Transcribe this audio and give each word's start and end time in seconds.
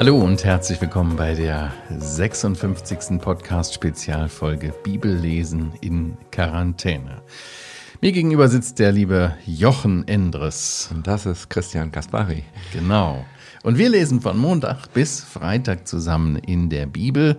Hallo 0.00 0.16
und 0.16 0.42
herzlich 0.44 0.80
willkommen 0.80 1.14
bei 1.14 1.34
der 1.34 1.74
56. 1.90 3.20
Podcast-Spezialfolge 3.20 4.72
Bibellesen 4.82 5.74
in 5.82 6.16
Quarantäne. 6.32 7.20
Mir 8.00 8.12
gegenüber 8.12 8.48
sitzt 8.48 8.78
der 8.78 8.92
liebe 8.92 9.36
Jochen 9.44 10.08
Endres. 10.08 10.88
Und 10.90 11.06
das 11.06 11.26
ist 11.26 11.50
Christian 11.50 11.92
Kaspari. 11.92 12.44
Genau. 12.72 13.26
Und 13.62 13.76
wir 13.76 13.90
lesen 13.90 14.22
von 14.22 14.38
Montag 14.38 14.90
bis 14.94 15.20
Freitag 15.20 15.86
zusammen 15.86 16.36
in 16.36 16.70
der 16.70 16.86
Bibel 16.86 17.36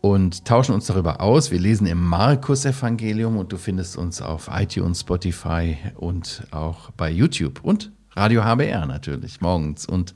und 0.00 0.46
tauschen 0.46 0.74
uns 0.74 0.86
darüber 0.86 1.20
aus. 1.20 1.50
Wir 1.50 1.58
lesen 1.60 1.86
im 1.86 2.02
Markus-Evangelium 2.02 3.36
und 3.36 3.52
du 3.52 3.58
findest 3.58 3.98
uns 3.98 4.22
auf 4.22 4.48
iTunes, 4.50 5.00
Spotify 5.00 5.76
und 5.96 6.42
auch 6.52 6.90
bei 6.92 7.10
YouTube 7.10 7.60
und 7.62 7.92
Radio 8.16 8.44
HBR 8.44 8.86
natürlich, 8.86 9.40
morgens 9.40 9.86
und 9.86 10.14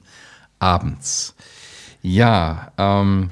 abends. 0.59 1.35
Ja, 2.03 2.73
ähm, 2.77 3.31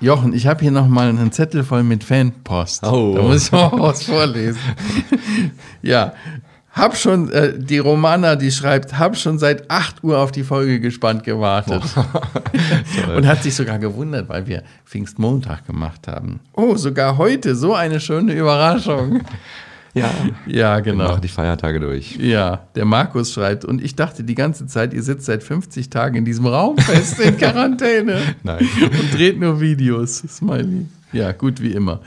Jochen, 0.00 0.32
ich 0.32 0.46
habe 0.46 0.60
hier 0.60 0.70
noch 0.70 0.88
mal 0.88 1.08
einen 1.08 1.32
Zettel 1.32 1.62
voll 1.62 1.82
mit 1.82 2.04
Fanpost. 2.04 2.84
Oh. 2.84 3.14
Da 3.16 3.22
muss 3.22 3.46
ich 3.46 3.52
mal 3.52 3.70
was 3.72 4.04
vorlesen. 4.04 4.60
ja, 5.82 6.12
hab 6.76 6.96
schon, 6.96 7.30
äh, 7.32 7.58
die 7.58 7.78
Romana, 7.78 8.36
die 8.36 8.50
schreibt, 8.50 8.98
hab 8.98 9.16
schon 9.16 9.38
seit 9.38 9.70
8 9.70 10.04
Uhr 10.04 10.18
auf 10.18 10.32
die 10.32 10.44
Folge 10.44 10.80
gespannt 10.80 11.24
gewartet. 11.24 11.82
Und 13.16 13.26
hat 13.26 13.42
sich 13.42 13.54
sogar 13.54 13.78
gewundert, 13.78 14.28
weil 14.28 14.46
wir 14.46 14.62
Pfingstmontag 14.84 15.66
gemacht 15.66 16.06
haben. 16.06 16.40
Oh, 16.52 16.76
sogar 16.76 17.16
heute, 17.16 17.56
so 17.56 17.74
eine 17.74 18.00
schöne 18.00 18.34
Überraschung. 18.34 19.22
Ja, 19.96 20.10
ja 20.46 20.80
genau. 20.80 21.04
Wir 21.04 21.08
machen 21.08 21.22
die 21.22 21.28
Feiertage 21.28 21.80
durch. 21.80 22.16
Ja, 22.16 22.66
der 22.74 22.84
Markus 22.84 23.32
schreibt, 23.32 23.64
und 23.64 23.82
ich 23.82 23.96
dachte 23.96 24.24
die 24.24 24.34
ganze 24.34 24.66
Zeit, 24.66 24.92
ihr 24.92 25.02
sitzt 25.02 25.24
seit 25.24 25.42
50 25.42 25.88
Tagen 25.88 26.16
in 26.16 26.24
diesem 26.24 26.46
Raum 26.46 26.76
fest 26.76 27.18
in 27.18 27.36
Quarantäne. 27.38 28.20
Nein. 28.42 28.68
Und 28.82 29.14
dreht 29.14 29.40
nur 29.40 29.60
Videos. 29.60 30.18
Smiley. 30.18 30.86
Ja, 31.12 31.32
gut 31.32 31.62
wie 31.62 31.72
immer. 31.72 32.00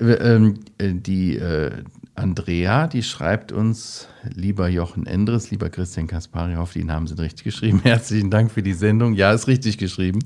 Ähm, 0.00 0.60
äh, 0.78 0.92
die 0.92 1.36
äh, 1.36 1.72
Andrea, 2.14 2.86
die 2.86 3.02
schreibt 3.02 3.50
uns, 3.50 4.06
lieber 4.34 4.68
Jochen 4.68 5.06
Endres, 5.06 5.50
lieber 5.50 5.70
Christian 5.70 6.06
Kaspari, 6.06 6.54
hoffe, 6.54 6.78
die 6.78 6.84
Namen 6.84 7.06
sind 7.06 7.20
richtig 7.20 7.44
geschrieben. 7.44 7.80
Herzlichen 7.84 8.30
Dank 8.30 8.50
für 8.50 8.62
die 8.62 8.72
Sendung. 8.72 9.14
Ja, 9.14 9.32
ist 9.32 9.48
richtig 9.48 9.78
geschrieben. 9.78 10.20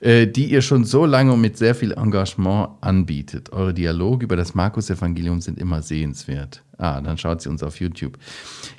Äh, 0.00 0.26
die 0.26 0.50
ihr 0.50 0.62
schon 0.62 0.84
so 0.84 1.06
lange 1.06 1.32
und 1.32 1.40
mit 1.40 1.56
sehr 1.56 1.74
viel 1.74 1.92
Engagement 1.92 2.70
anbietet. 2.80 3.52
Eure 3.52 3.74
Dialoge 3.74 4.24
über 4.24 4.36
das 4.36 4.54
Markus-Evangelium 4.54 5.40
sind 5.40 5.58
immer 5.58 5.82
sehenswert. 5.82 6.62
Ah, 6.80 7.02
dann 7.02 7.18
schaut 7.18 7.42
sie 7.42 7.50
uns 7.50 7.62
auf 7.62 7.78
YouTube. 7.78 8.16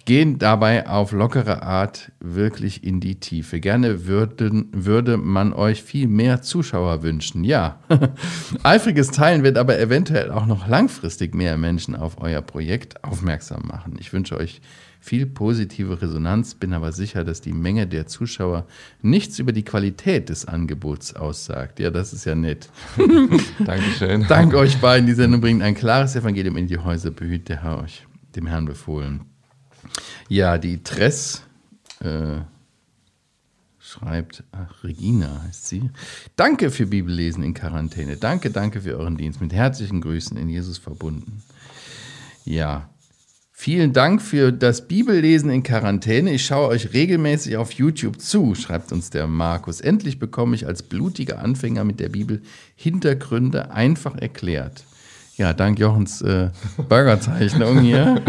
Gehen 0.06 0.40
dabei 0.40 0.90
auf 0.90 1.12
lockere 1.12 1.62
Art 1.62 2.12
wirklich 2.20 2.84
in 2.84 3.00
die 3.00 3.20
Tiefe. 3.20 3.60
Gerne 3.60 4.08
würden, 4.08 4.70
würde 4.72 5.18
man 5.18 5.54
euch 5.54 5.84
viel 5.84 6.08
mehr 6.08 6.42
Zuschauer 6.42 7.04
wünschen. 7.04 7.44
Ja, 7.44 7.80
eifriges 8.64 9.12
Teilen 9.12 9.44
wird 9.44 9.60
aber 9.60 9.78
eventuell 9.78 10.32
auch 10.32 10.48
noch 10.48 10.68
langfristig 10.68 11.36
mehr 11.36 11.58
Menschen 11.60 11.96
auf 11.96 12.20
euer 12.20 12.42
Projekt 12.42 13.04
aufmerksam 13.04 13.68
machen. 13.68 13.96
Ich 14.00 14.12
wünsche 14.12 14.36
euch 14.36 14.51
viel 15.02 15.26
positive 15.26 16.02
Resonanz, 16.02 16.54
bin 16.54 16.74
aber 16.74 16.92
sicher, 16.92 17.24
dass 17.24 17.42
die 17.42 17.54
Menge 17.54 17.88
der 17.88 18.06
Zuschauer 18.06 18.68
nichts 19.02 19.40
über 19.40 19.52
die 19.52 19.64
Qualität 19.64 20.30
des 20.30 20.46
Angebots 20.46 21.16
aussagt. 21.16 21.80
Ja, 21.80 21.90
das 21.90 22.14
ist 22.14 22.26
ja 22.26 22.36
nett. 22.36 22.70
Dankeschön. 23.66 24.28
Dank 24.28 24.54
euch 24.54 24.78
beiden. 24.80 25.08
Die 25.08 25.14
Sendung 25.14 25.42
bringt 25.42 25.64
ein 25.64 25.74
klares 25.74 26.16
Evangelium 26.16 26.56
in 26.56 26.68
die 26.68 26.78
Häuser, 26.78 27.10
behüt 27.10 27.50
der 27.50 27.64
Herr 27.64 27.82
euch, 27.82 28.06
dem 28.36 28.46
Herrn 28.46 28.66
befohlen. 28.66 29.22
Ja, 30.30 30.60
die 30.60 30.84
Tress 30.84 31.42
äh, 32.00 32.42
schreibt, 33.80 34.44
ach, 34.52 34.84
Regina 34.84 35.42
heißt 35.48 35.68
sie. 35.68 35.90
Danke 36.36 36.70
für 36.70 36.86
Bibellesen 36.86 37.44
in 37.44 37.56
Quarantäne. 37.56 38.18
Danke, 38.18 38.52
danke 38.52 38.82
für 38.82 38.98
euren 38.98 39.18
Dienst. 39.18 39.42
Mit 39.42 39.52
herzlichen 39.52 40.00
Grüßen 40.00 40.38
in 40.38 40.48
Jesus 40.48 40.78
verbunden. 40.78 41.42
Ja, 42.46 42.90
Vielen 43.64 43.94
Dank 43.94 44.24
für 44.24 44.52
das 44.52 44.88
Bibellesen 44.88 45.52
in 45.52 45.62
Quarantäne. 45.62 46.34
Ich 46.34 46.44
schaue 46.48 46.70
euch 46.70 46.94
regelmäßig 46.94 47.58
auf 47.58 47.74
YouTube 47.74 48.20
zu, 48.20 48.56
schreibt 48.56 48.92
uns 48.92 49.12
der 49.12 49.28
Markus. 49.28 49.82
Endlich 49.82 50.18
bekomme 50.18 50.56
ich 50.56 50.66
als 50.66 50.82
blutiger 50.82 51.38
Anfänger 51.38 51.84
mit 51.84 52.00
der 52.00 52.10
Bibel 52.10 52.42
Hintergründe 52.76 53.70
einfach 53.70 54.18
erklärt. 54.18 54.84
Ja, 55.38 55.54
dank 55.54 55.78
Jochens 55.78 56.24
äh, 56.24 56.50
Burgerzeichnung 56.90 57.82
hier. 57.82 58.24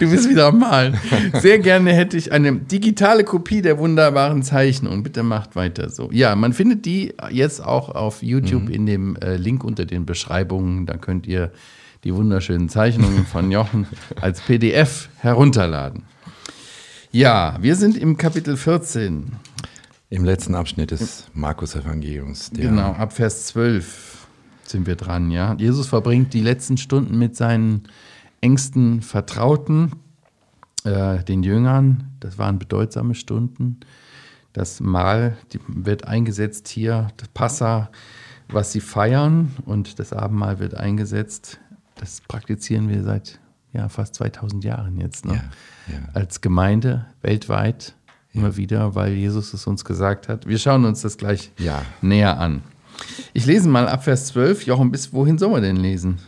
du 0.00 0.10
bist 0.10 0.28
wieder 0.28 0.46
am 0.46 0.58
Malen. 0.58 0.98
Sehr 1.34 1.60
gerne 1.60 1.92
hätte 1.92 2.16
ich 2.16 2.32
eine 2.32 2.52
digitale 2.56 3.22
Kopie 3.22 3.62
der 3.62 3.78
wunderbaren 3.78 4.42
Zeichnung. 4.42 5.04
Bitte 5.04 5.22
macht 5.22 5.54
weiter 5.54 5.88
so. 5.88 6.10
Ja, 6.10 6.34
man 6.34 6.52
findet 6.52 6.84
die 6.84 7.14
jetzt 7.30 7.64
auch 7.64 7.90
auf 7.90 8.24
YouTube 8.24 8.64
mhm. 8.64 8.74
in 8.74 8.86
dem 8.86 9.16
äh, 9.18 9.36
Link 9.36 9.62
unter 9.62 9.84
den 9.84 10.04
Beschreibungen. 10.04 10.84
Da 10.84 10.96
könnt 10.96 11.28
ihr 11.28 11.52
die 12.04 12.14
wunderschönen 12.14 12.68
Zeichnungen 12.68 13.26
von 13.26 13.50
Jochen 13.50 13.86
als 14.20 14.40
PDF 14.40 15.08
herunterladen. 15.18 16.04
Ja, 17.10 17.56
wir 17.60 17.74
sind 17.76 17.96
im 17.96 18.16
Kapitel 18.16 18.56
14. 18.56 19.32
Im 20.10 20.24
letzten 20.24 20.54
Abschnitt 20.54 20.90
des 20.90 21.26
Markus-Evangeliums. 21.34 22.50
Genau, 22.54 22.92
ab 22.92 23.12
Vers 23.12 23.46
12 23.46 24.26
sind 24.64 24.86
wir 24.86 24.96
dran, 24.96 25.30
ja. 25.30 25.54
Jesus 25.58 25.86
verbringt 25.86 26.34
die 26.34 26.40
letzten 26.40 26.76
Stunden 26.76 27.18
mit 27.18 27.36
seinen 27.36 27.84
engsten 28.40 29.02
Vertrauten, 29.02 29.92
äh, 30.84 31.24
den 31.24 31.42
Jüngern. 31.42 32.12
Das 32.20 32.38
waren 32.38 32.58
bedeutsame 32.58 33.14
Stunden. 33.14 33.80
Das 34.52 34.80
Mahl 34.80 35.36
wird 35.66 36.06
eingesetzt 36.06 36.68
hier, 36.68 37.08
das 37.16 37.28
Passa, 37.28 37.90
was 38.48 38.72
sie 38.72 38.80
feiern, 38.80 39.54
und 39.66 39.98
das 39.98 40.12
Abendmahl 40.12 40.58
wird 40.58 40.74
eingesetzt 40.74 41.60
das 42.00 42.22
praktizieren 42.26 42.88
wir 42.88 43.02
seit 43.02 43.38
ja, 43.72 43.88
fast 43.88 44.14
2000 44.14 44.64
Jahren 44.64 44.98
jetzt. 44.98 45.24
Ne? 45.24 45.34
Ja, 45.34 45.92
ja. 45.92 46.00
Als 46.14 46.40
Gemeinde 46.40 47.06
weltweit 47.22 47.94
immer 48.32 48.56
wieder, 48.56 48.94
weil 48.94 49.12
Jesus 49.12 49.52
es 49.54 49.66
uns 49.66 49.84
gesagt 49.84 50.28
hat. 50.28 50.46
Wir 50.46 50.58
schauen 50.58 50.84
uns 50.84 51.02
das 51.02 51.16
gleich 51.16 51.50
näher 52.00 52.38
an. 52.38 52.62
Ich 53.32 53.46
lese 53.46 53.68
mal 53.68 53.88
ab 53.88 54.04
Vers 54.04 54.26
12. 54.26 54.66
Jochen, 54.66 54.90
bis 54.90 55.12
wohin 55.12 55.38
soll 55.38 55.50
man 55.50 55.62
denn 55.62 55.76
lesen? 55.76 56.18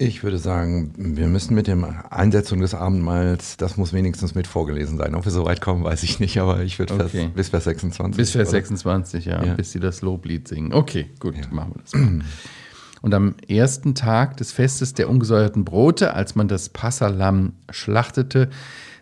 Ich 0.00 0.22
würde 0.22 0.38
sagen, 0.38 0.92
wir 0.96 1.26
müssen 1.26 1.54
mit 1.54 1.66
der 1.66 2.12
Einsetzung 2.12 2.60
des 2.60 2.72
Abendmahls, 2.72 3.56
das 3.56 3.76
muss 3.76 3.92
wenigstens 3.92 4.36
mit 4.36 4.46
vorgelesen 4.46 4.96
sein. 4.96 5.16
Ob 5.16 5.24
wir 5.24 5.32
so 5.32 5.44
weit 5.44 5.60
kommen, 5.60 5.82
weiß 5.82 6.04
ich 6.04 6.20
nicht, 6.20 6.38
aber 6.38 6.62
ich 6.62 6.78
würde 6.78 6.94
okay. 6.94 7.30
bis 7.34 7.48
Vers 7.48 7.64
26. 7.64 8.16
Bis 8.16 8.30
Vers 8.30 8.50
26, 8.50 9.24
ja, 9.24 9.44
ja, 9.44 9.54
bis 9.54 9.72
sie 9.72 9.80
das 9.80 10.00
Loblied 10.00 10.46
singen. 10.46 10.72
Okay, 10.72 11.10
gut, 11.18 11.34
machen 11.50 11.72
wir 11.74 11.82
das 11.82 11.94
mal. 11.94 12.20
Und 13.02 13.14
am 13.14 13.34
ersten 13.46 13.94
Tag 13.94 14.36
des 14.36 14.52
Festes 14.52 14.94
der 14.94 15.08
ungesäuerten 15.08 15.64
Brote, 15.64 16.14
als 16.14 16.34
man 16.34 16.48
das 16.48 16.68
Passalam 16.68 17.52
schlachtete, 17.70 18.50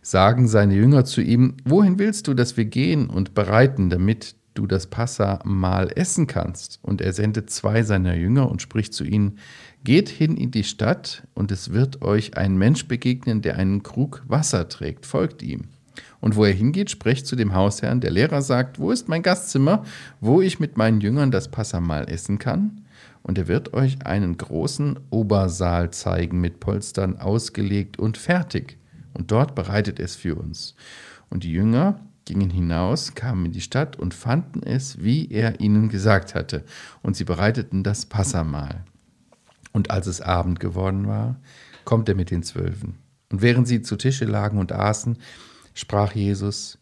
sagen 0.03 0.47
seine 0.47 0.75
Jünger 0.75 1.05
zu 1.05 1.21
ihm, 1.21 1.55
wohin 1.65 1.99
willst 1.99 2.29
du, 2.29 2.35
dass 2.35 2.57
wir 2.57 2.67
gehen 2.67 3.09
und 3.09 3.35
bereiten, 3.35 3.91
damit 3.91 4.37
du 4.55 4.67
das 4.67 4.87
Passamal 4.87 5.91
essen 5.95 6.27
kannst? 6.27 6.79
Und 6.83 7.01
er 7.01 7.13
sendet 7.13 7.51
zwei 7.51 7.83
seiner 7.83 8.15
Jünger 8.15 8.51
und 8.51 8.63
spricht 8.63 8.95
zu 8.95 9.05
ihnen, 9.05 9.39
geht 9.85 10.09
hin 10.09 10.37
in 10.37 10.51
die 10.51 10.65
Stadt, 10.65 11.27
und 11.35 11.51
es 11.51 11.73
wird 11.73 12.03
euch 12.03 12.37
ein 12.37 12.57
Mensch 12.57 12.87
begegnen, 12.87 13.43
der 13.43 13.57
einen 13.57 13.83
Krug 13.83 14.23
Wasser 14.27 14.69
trägt, 14.69 15.07
folgt 15.07 15.43
ihm. 15.43 15.65
Und 16.21 16.37
wo 16.37 16.45
er 16.45 16.53
hingeht, 16.53 16.91
spricht 16.91 17.27
zu 17.27 17.37
dem 17.37 17.55
Hausherrn, 17.55 18.01
der 18.01 18.11
Lehrer 18.11 18.43
sagt, 18.43 18.79
wo 18.79 18.91
ist 18.91 19.09
mein 19.09 19.23
Gastzimmer, 19.23 19.85
wo 20.21 20.41
ich 20.41 20.61
mit 20.61 20.77
meinen 20.77 21.01
Jüngern 21.01 21.31
das 21.31 21.51
Passamal 21.51 22.09
essen 22.09 22.39
kann? 22.39 22.83
Und 23.27 23.39
er 23.39 23.49
wird 23.49 23.75
euch 23.75 24.07
einen 24.07 24.37
großen 24.37 25.01
Obersaal 25.11 25.91
zeigen, 25.91 26.41
mit 26.41 26.61
Polstern 26.61 27.19
ausgelegt 27.19 27.99
und 27.99 28.19
fertig. 28.19 28.79
Und 29.15 29.33
dort 29.33 29.57
bereitet 29.57 29.99
es 29.99 30.15
für 30.15 30.37
uns. 30.37 30.77
Und 31.29 31.43
die 31.43 31.51
Jünger 31.51 31.99
gingen 32.25 32.51
hinaus, 32.51 33.17
kamen 33.17 33.47
in 33.47 33.53
die 33.53 33.61
Stadt 33.61 33.97
und 33.97 34.15
fanden 34.15 34.63
es, 34.63 35.03
wie 35.03 35.29
er 35.29 35.59
ihnen 35.59 35.89
gesagt 35.89 36.37
hatte. 36.37 36.65
Und 37.03 37.17
sie 37.17 37.25
bereiteten 37.25 37.83
das 37.83 38.07
Passamahl. 38.07 38.85
Und 39.73 39.91
als 39.91 40.07
es 40.07 40.21
Abend 40.21 40.61
geworden 40.61 41.09
war, 41.09 41.41
kommt 41.85 42.09
er 42.09 42.15
mit 42.15 42.31
den 42.31 42.45
Zwölfen. 42.45 42.95
Und 43.33 43.43
während 43.43 43.67
sie 43.67 43.83
zu 43.83 43.97
Tische 43.97 44.25
lagen 44.25 44.59
und 44.59 44.71
aßen, 44.71 45.19
sprach 45.75 46.15
Jesus, 46.15 46.79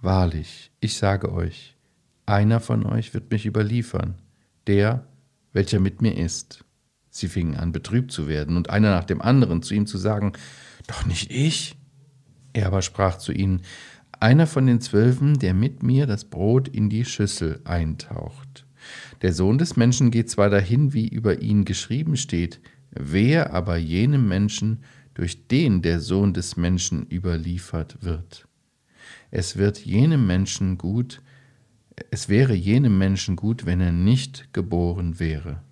Wahrlich, 0.00 0.70
ich 0.78 0.96
sage 0.96 1.32
euch, 1.32 1.76
einer 2.24 2.60
von 2.60 2.86
euch 2.86 3.14
wird 3.14 3.32
mich 3.32 3.46
überliefern, 3.46 4.14
der, 4.68 5.07
welcher 5.52 5.80
mit 5.80 6.02
mir 6.02 6.16
ist. 6.16 6.64
Sie 7.10 7.28
fingen 7.28 7.56
an, 7.56 7.72
betrübt 7.72 8.12
zu 8.12 8.28
werden, 8.28 8.56
und 8.56 8.70
einer 8.70 8.90
nach 8.90 9.04
dem 9.04 9.20
anderen 9.20 9.62
zu 9.62 9.74
ihm 9.74 9.86
zu 9.86 9.98
sagen, 9.98 10.32
Doch 10.86 11.06
nicht 11.06 11.30
ich. 11.30 11.76
Er 12.52 12.66
aber 12.66 12.82
sprach 12.82 13.18
zu 13.18 13.32
ihnen, 13.32 13.62
Einer 14.20 14.46
von 14.46 14.66
den 14.66 14.80
Zwölfen, 14.80 15.38
der 15.38 15.54
mit 15.54 15.82
mir 15.82 16.06
das 16.06 16.24
Brot 16.24 16.68
in 16.68 16.88
die 16.88 17.04
Schüssel 17.04 17.60
eintaucht. 17.64 18.66
Der 19.22 19.32
Sohn 19.32 19.58
des 19.58 19.76
Menschen 19.76 20.10
geht 20.10 20.30
zwar 20.30 20.50
dahin, 20.50 20.92
wie 20.92 21.08
über 21.08 21.40
ihn 21.40 21.64
geschrieben 21.64 22.16
steht, 22.16 22.60
wer 22.90 23.52
aber 23.52 23.76
jenem 23.76 24.28
Menschen 24.28 24.84
durch 25.14 25.48
den 25.48 25.82
der 25.82 26.00
Sohn 26.00 26.32
des 26.32 26.56
Menschen 26.56 27.06
überliefert 27.10 27.98
wird. 28.02 28.46
Es 29.30 29.56
wird 29.56 29.84
jenem 29.84 30.26
Menschen 30.26 30.78
gut, 30.78 31.20
es 32.10 32.28
wäre 32.28 32.54
jenem 32.54 32.98
Menschen 32.98 33.36
gut, 33.36 33.66
wenn 33.66 33.80
er 33.80 33.92
nicht 33.92 34.52
geboren 34.52 35.18
wäre. 35.18 35.62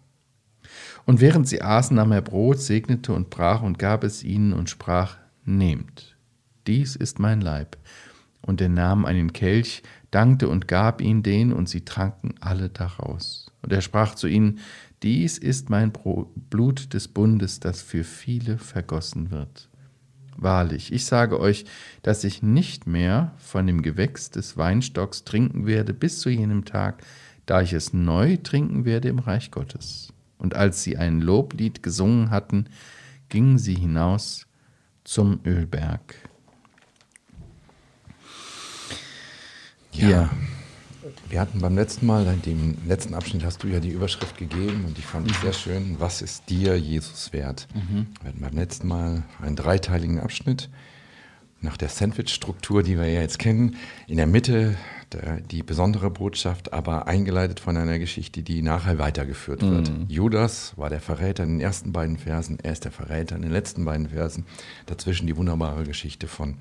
Und 1.05 1.21
während 1.21 1.49
sie 1.49 1.63
aßen, 1.63 1.97
nahm 1.97 2.13
er 2.13 2.23
Brot, 2.23 2.61
segnete 2.61 3.13
und 3.13 3.31
brach 3.31 3.63
und 3.63 3.79
gab 3.79 4.05
es 4.05 4.25
ihnen 4.25 4.53
und 4.53 4.69
sprach, 4.69 5.17
Nehmt, 5.45 6.17
dies 6.67 6.97
ist 6.97 7.21
mein 7.21 7.41
Leib. 7.41 7.77
Und 8.43 8.61
er 8.61 8.69
nahm 8.69 9.05
einen 9.05 9.33
Kelch, 9.33 9.83
dankte 10.11 10.49
und 10.49 10.67
gab 10.67 11.01
ihn 11.01 11.23
den, 11.23 11.53
und 11.53 11.69
sie 11.69 11.85
tranken 11.85 12.35
alle 12.41 12.69
daraus. 12.69 13.53
Und 13.63 13.73
er 13.73 13.81
sprach 13.81 14.15
zu 14.15 14.27
ihnen, 14.27 14.59
Dies 15.03 15.39
ist 15.39 15.71
mein 15.71 15.93
Blut 15.93 16.95
des 16.95 17.09
Bundes, 17.09 17.61
das 17.61 17.83
für 17.83 18.03
viele 18.03 18.59
vergossen 18.59 19.31
wird. 19.31 19.66
Wahrlich, 20.39 20.93
ich 20.93 21.07
sage 21.07 21.41
euch, 21.41 21.65
dass 22.03 22.23
ich 22.23 22.43
nicht 22.43 22.87
mehr 22.87 23.33
von 23.39 23.67
dem 23.67 23.81
Gewächs 23.81 24.31
des 24.31 24.57
Weinstocks 24.57 25.25
trinken 25.25 25.67
werde 25.67 25.95
bis 25.95 26.21
zu 26.21 26.29
jenem 26.29 26.65
Tag, 26.67 27.03
da 27.47 27.63
ich 27.63 27.73
es 27.73 27.95
neu 27.95 28.37
trinken 28.37 28.85
werde 28.85 29.09
im 29.09 29.19
Reich 29.19 29.51
Gottes. 29.51 30.13
Und 30.39 30.55
als 30.55 30.83
sie 30.83 30.99
ein 30.99 31.23
Loblied 31.23 31.83
gesungen 31.83 32.31
hatten, 32.31 32.67
gingen 33.31 33.57
sie 33.57 33.75
hinaus 33.75 34.47
zum 35.05 35.41
Ölberg. 35.47 36.15
Ja. 39.93 40.09
ja. 40.09 40.31
Wir 41.29 41.41
hatten 41.41 41.61
beim 41.61 41.75
letzten 41.75 42.07
Mal, 42.07 42.27
in 42.27 42.43
dem 42.43 42.77
letzten 42.87 43.15
Abschnitt 43.15 43.45
hast 43.45 43.63
du 43.63 43.69
ja 43.69 43.81
die 43.81 43.91
Überschrift 43.91 44.39
gegeben 44.39 44.85
und 44.87 44.99
ich 44.99 45.05
fand 45.05 45.31
es 45.31 45.41
sehr 45.41 45.53
schön, 45.53 45.97
was 45.99 46.23
ist 46.23 46.49
dir 46.49 46.77
Jesus 46.77 47.33
wert? 47.33 47.67
Mhm. 47.75 48.07
Wir 48.21 48.29
hatten 48.29 48.41
beim 48.41 48.55
letzten 48.55 48.87
Mal 48.87 49.25
einen 49.43 49.57
dreiteiligen 49.57 50.21
Abschnitt 50.21 50.71
nach 51.61 51.77
der 51.77 51.89
Sandwich-Struktur, 51.89 52.83
die 52.83 52.97
wir 52.97 53.09
ja 53.09 53.21
jetzt 53.21 53.39
kennen. 53.39 53.77
In 54.07 54.19
der 54.19 54.27
Mitte 54.27 54.77
der, 55.13 55.41
die 55.41 55.63
besondere 55.63 56.11
Botschaft, 56.11 56.73
aber 56.73 57.07
eingeleitet 57.07 57.61
von 57.61 57.77
einer 57.77 57.99
Geschichte, 57.99 58.43
die 58.43 58.63
nachher 58.63 58.99
weitergeführt 58.99 59.63
mhm. 59.63 59.71
wird. 59.71 59.93
Judas 60.09 60.75
war 60.77 60.91
der 60.91 61.01
Verräter 61.01 61.43
in 61.45 61.51
den 61.51 61.61
ersten 61.61 61.93
beiden 61.93 62.19
Versen, 62.19 62.59
er 62.63 62.73
ist 62.73 62.85
der 62.85 62.93
Verräter 62.93 63.37
in 63.37 63.43
den 63.43 63.53
letzten 63.53 63.85
beiden 63.85 64.11
Versen. 64.11 64.47
Dazwischen 64.87 65.27
die 65.27 65.37
wunderbare 65.37 65.85
Geschichte 65.85 66.29
von 66.29 66.57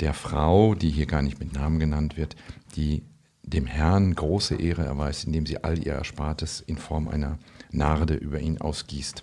der 0.00 0.12
Frau, 0.12 0.74
die 0.74 0.90
hier 0.90 1.06
gar 1.06 1.22
nicht 1.22 1.38
mit 1.38 1.54
Namen 1.54 1.78
genannt 1.78 2.16
wird, 2.16 2.36
die 2.76 3.02
dem 3.44 3.66
Herrn 3.66 4.14
große 4.14 4.56
Ehre 4.56 4.84
erweist, 4.84 5.24
indem 5.24 5.46
sie 5.46 5.62
all 5.62 5.78
ihr 5.78 5.92
Erspartes 5.92 6.62
in 6.66 6.78
Form 6.78 7.08
einer 7.08 7.38
Narde 7.70 8.14
über 8.14 8.40
ihn 8.40 8.60
ausgießt. 8.60 9.22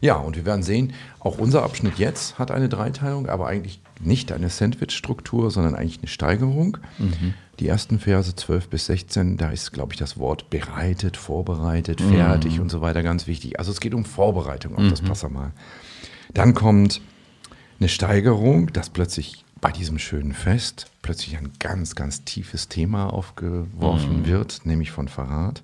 Ja, 0.00 0.16
und 0.16 0.36
wir 0.36 0.44
werden 0.44 0.62
sehen, 0.62 0.92
auch 1.18 1.38
unser 1.38 1.64
Abschnitt 1.64 1.98
jetzt 1.98 2.38
hat 2.38 2.50
eine 2.50 2.68
Dreiteilung, 2.68 3.28
aber 3.28 3.48
eigentlich 3.48 3.80
nicht 4.00 4.30
eine 4.30 4.48
Sandwich-Struktur, 4.48 5.50
sondern 5.50 5.74
eigentlich 5.74 5.98
eine 5.98 6.08
Steigerung. 6.08 6.78
Mhm. 6.98 7.34
Die 7.58 7.66
ersten 7.66 7.98
Verse 7.98 8.34
12 8.34 8.68
bis 8.68 8.86
16, 8.86 9.36
da 9.36 9.50
ist, 9.50 9.72
glaube 9.72 9.92
ich, 9.92 9.98
das 9.98 10.18
Wort 10.18 10.50
bereitet, 10.50 11.16
vorbereitet, 11.16 12.00
fertig 12.00 12.56
mhm. 12.56 12.62
und 12.62 12.68
so 12.68 12.80
weiter 12.80 13.02
ganz 13.02 13.26
wichtig. 13.26 13.58
Also 13.58 13.72
es 13.72 13.80
geht 13.80 13.94
um 13.94 14.04
Vorbereitung 14.04 14.76
auf 14.76 14.84
mhm. 14.84 14.90
das 14.90 15.02
Passamal. 15.02 15.50
Dann 16.32 16.54
kommt 16.54 17.00
eine 17.80 17.88
Steigerung, 17.88 18.72
dass 18.72 18.90
plötzlich 18.90 19.44
bei 19.60 19.72
diesem 19.72 19.98
schönen 19.98 20.32
Fest 20.32 20.86
plötzlich 21.02 21.36
ein 21.36 21.52
ganz, 21.58 21.94
ganz 21.94 22.24
tiefes 22.24 22.68
Thema 22.68 23.12
aufgeworfen 23.12 24.20
mhm. 24.20 24.26
wird, 24.26 24.60
nämlich 24.64 24.90
von 24.90 25.08
Verrat. 25.08 25.62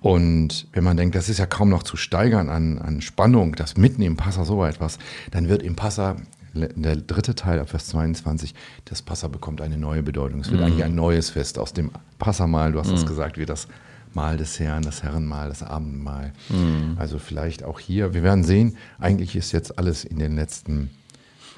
Und 0.00 0.68
wenn 0.72 0.84
man 0.84 0.96
denkt, 0.96 1.16
das 1.16 1.28
ist 1.28 1.38
ja 1.38 1.46
kaum 1.46 1.68
noch 1.68 1.82
zu 1.82 1.96
steigern 1.96 2.48
an, 2.48 2.78
an 2.78 3.00
Spannung, 3.00 3.56
das 3.56 3.76
mitten 3.76 4.02
im 4.02 4.16
Passa 4.16 4.44
so 4.44 4.64
etwas, 4.64 4.98
dann 5.32 5.48
wird 5.48 5.62
im 5.62 5.74
Passa, 5.74 6.16
der 6.54 6.96
dritte 6.96 7.34
Teil 7.34 7.58
ab 7.58 7.70
Vers 7.70 7.88
22, 7.88 8.54
das 8.84 9.02
Passa 9.02 9.28
bekommt 9.28 9.60
eine 9.60 9.76
neue 9.76 10.02
Bedeutung. 10.02 10.40
Es 10.40 10.50
wird 10.50 10.60
mhm. 10.60 10.66
eigentlich 10.66 10.84
ein 10.84 10.94
neues 10.94 11.30
Fest 11.30 11.58
aus 11.58 11.72
dem 11.72 11.90
Passamal, 12.18 12.72
du 12.72 12.78
hast 12.78 12.90
es 12.90 13.02
mhm. 13.02 13.08
gesagt, 13.08 13.38
wie 13.38 13.46
das 13.46 13.66
Mahl 14.14 14.36
des 14.36 14.58
Herrn, 14.58 14.82
das 14.82 15.02
Herrenmahl, 15.02 15.48
das 15.48 15.62
Abendmahl. 15.62 16.32
Mhm. 16.48 16.96
Also 16.96 17.18
vielleicht 17.18 17.64
auch 17.64 17.80
hier, 17.80 18.14
wir 18.14 18.22
werden 18.22 18.44
sehen, 18.44 18.76
eigentlich 18.98 19.36
ist 19.36 19.52
jetzt 19.52 19.78
alles 19.78 20.04
in 20.04 20.18
den 20.18 20.36
letzten 20.36 20.90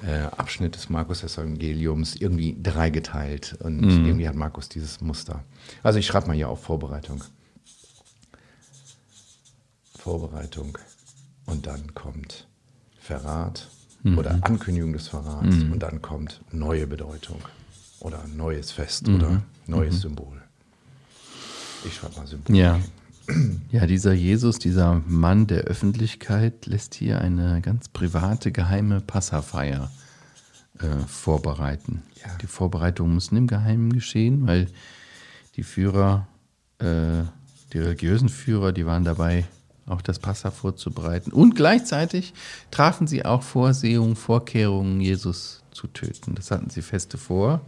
äh, 0.05 0.23
Abschnitt 0.37 0.75
des 0.75 0.89
Markus-Evangeliums 0.89 2.15
irgendwie 2.15 2.57
dreigeteilt. 2.61 3.57
Und 3.59 3.81
mhm. 3.81 4.05
irgendwie 4.05 4.27
hat 4.27 4.35
Markus 4.35 4.69
dieses 4.69 5.01
Muster. 5.01 5.43
Also 5.83 5.99
ich 5.99 6.07
schreibe 6.07 6.27
mal 6.27 6.35
hier 6.35 6.49
auf 6.49 6.63
Vorbereitung. 6.63 7.23
Vorbereitung. 9.97 10.77
Und 11.45 11.67
dann 11.67 11.93
kommt 11.93 12.47
Verrat 12.99 13.69
mhm. 14.03 14.17
oder 14.17 14.39
Ankündigung 14.41 14.93
des 14.93 15.07
Verrats. 15.07 15.55
Mhm. 15.55 15.73
Und 15.73 15.79
dann 15.79 16.01
kommt 16.01 16.41
neue 16.51 16.87
Bedeutung 16.87 17.41
oder 17.99 18.25
neues 18.27 18.71
Fest 18.71 19.07
mhm. 19.07 19.15
oder 19.15 19.43
neues 19.67 19.95
mhm. 19.95 19.99
Symbol. 19.99 20.41
Ich 21.85 21.95
schreibe 21.95 22.17
mal 22.17 22.27
Symbol. 22.27 22.55
Ja. 22.55 22.79
Ja, 23.71 23.85
dieser 23.85 24.13
Jesus, 24.13 24.59
dieser 24.59 25.01
Mann 25.07 25.47
der 25.47 25.63
Öffentlichkeit, 25.63 26.65
lässt 26.65 26.93
hier 26.93 27.21
eine 27.21 27.61
ganz 27.61 27.89
private, 27.89 28.51
geheime 28.51 29.01
Passafeier 29.01 29.91
äh, 30.79 31.07
vorbereiten. 31.07 32.03
Ja. 32.21 32.35
Die 32.41 32.47
Vorbereitung 32.47 33.13
müssen 33.13 33.37
im 33.37 33.47
Geheimen 33.47 33.93
geschehen, 33.93 34.47
weil 34.47 34.67
die 35.55 35.63
Führer, 35.63 36.27
äh, 36.79 37.23
die 37.73 37.79
religiösen 37.79 38.29
Führer, 38.29 38.71
die 38.71 38.85
waren 38.85 39.03
dabei, 39.03 39.45
auch 39.85 40.01
das 40.01 40.19
Passa 40.19 40.51
vorzubereiten. 40.51 41.31
Und 41.31 41.55
gleichzeitig 41.55 42.33
trafen 42.69 43.07
sie 43.07 43.25
auch 43.25 43.43
Vorsehungen, 43.43 44.15
Vorkehrungen, 44.15 45.01
Jesus 45.01 45.63
zu 45.71 45.87
töten. 45.87 46.35
Das 46.35 46.51
hatten 46.51 46.69
sie 46.69 46.81
feste 46.81 47.17
vor. 47.17 47.61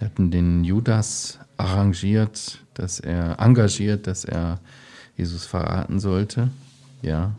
Sie 0.00 0.06
hatten 0.06 0.30
den 0.30 0.64
Judas 0.64 1.38
arrangiert, 1.58 2.64
dass 2.72 3.00
er 3.00 3.38
engagiert, 3.38 4.06
dass 4.06 4.24
er 4.24 4.58
Jesus 5.14 5.44
verraten 5.44 6.00
sollte. 6.00 6.48
Ja. 7.02 7.34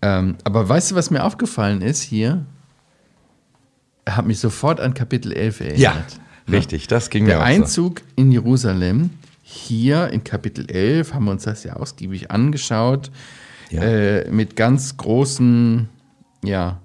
Ähm, 0.00 0.36
aber 0.44 0.66
weißt 0.66 0.90
du, 0.92 0.94
was 0.94 1.10
mir 1.10 1.22
aufgefallen 1.22 1.82
ist 1.82 2.00
hier? 2.00 2.46
Er 4.06 4.16
hat 4.16 4.26
mich 4.26 4.38
sofort 4.38 4.80
an 4.80 4.94
Kapitel 4.94 5.32
11 5.32 5.60
erinnert. 5.60 5.78
Ja, 5.78 6.04
richtig, 6.50 6.86
das 6.86 7.10
ging 7.10 7.26
Der 7.26 7.36
mir 7.36 7.42
auch 7.42 7.46
Der 7.46 7.54
Einzug 7.56 8.00
so. 8.00 8.04
in 8.16 8.32
Jerusalem, 8.32 9.10
hier 9.42 10.08
in 10.08 10.24
Kapitel 10.24 10.70
11, 10.70 11.12
haben 11.12 11.26
wir 11.26 11.32
uns 11.32 11.44
das 11.44 11.62
ja 11.64 11.74
ausgiebig 11.74 12.30
angeschaut, 12.30 13.10
ja. 13.68 13.82
äh, 13.82 14.30
mit 14.30 14.56
ganz 14.56 14.96
großen, 14.96 15.90
ja, 16.42 16.80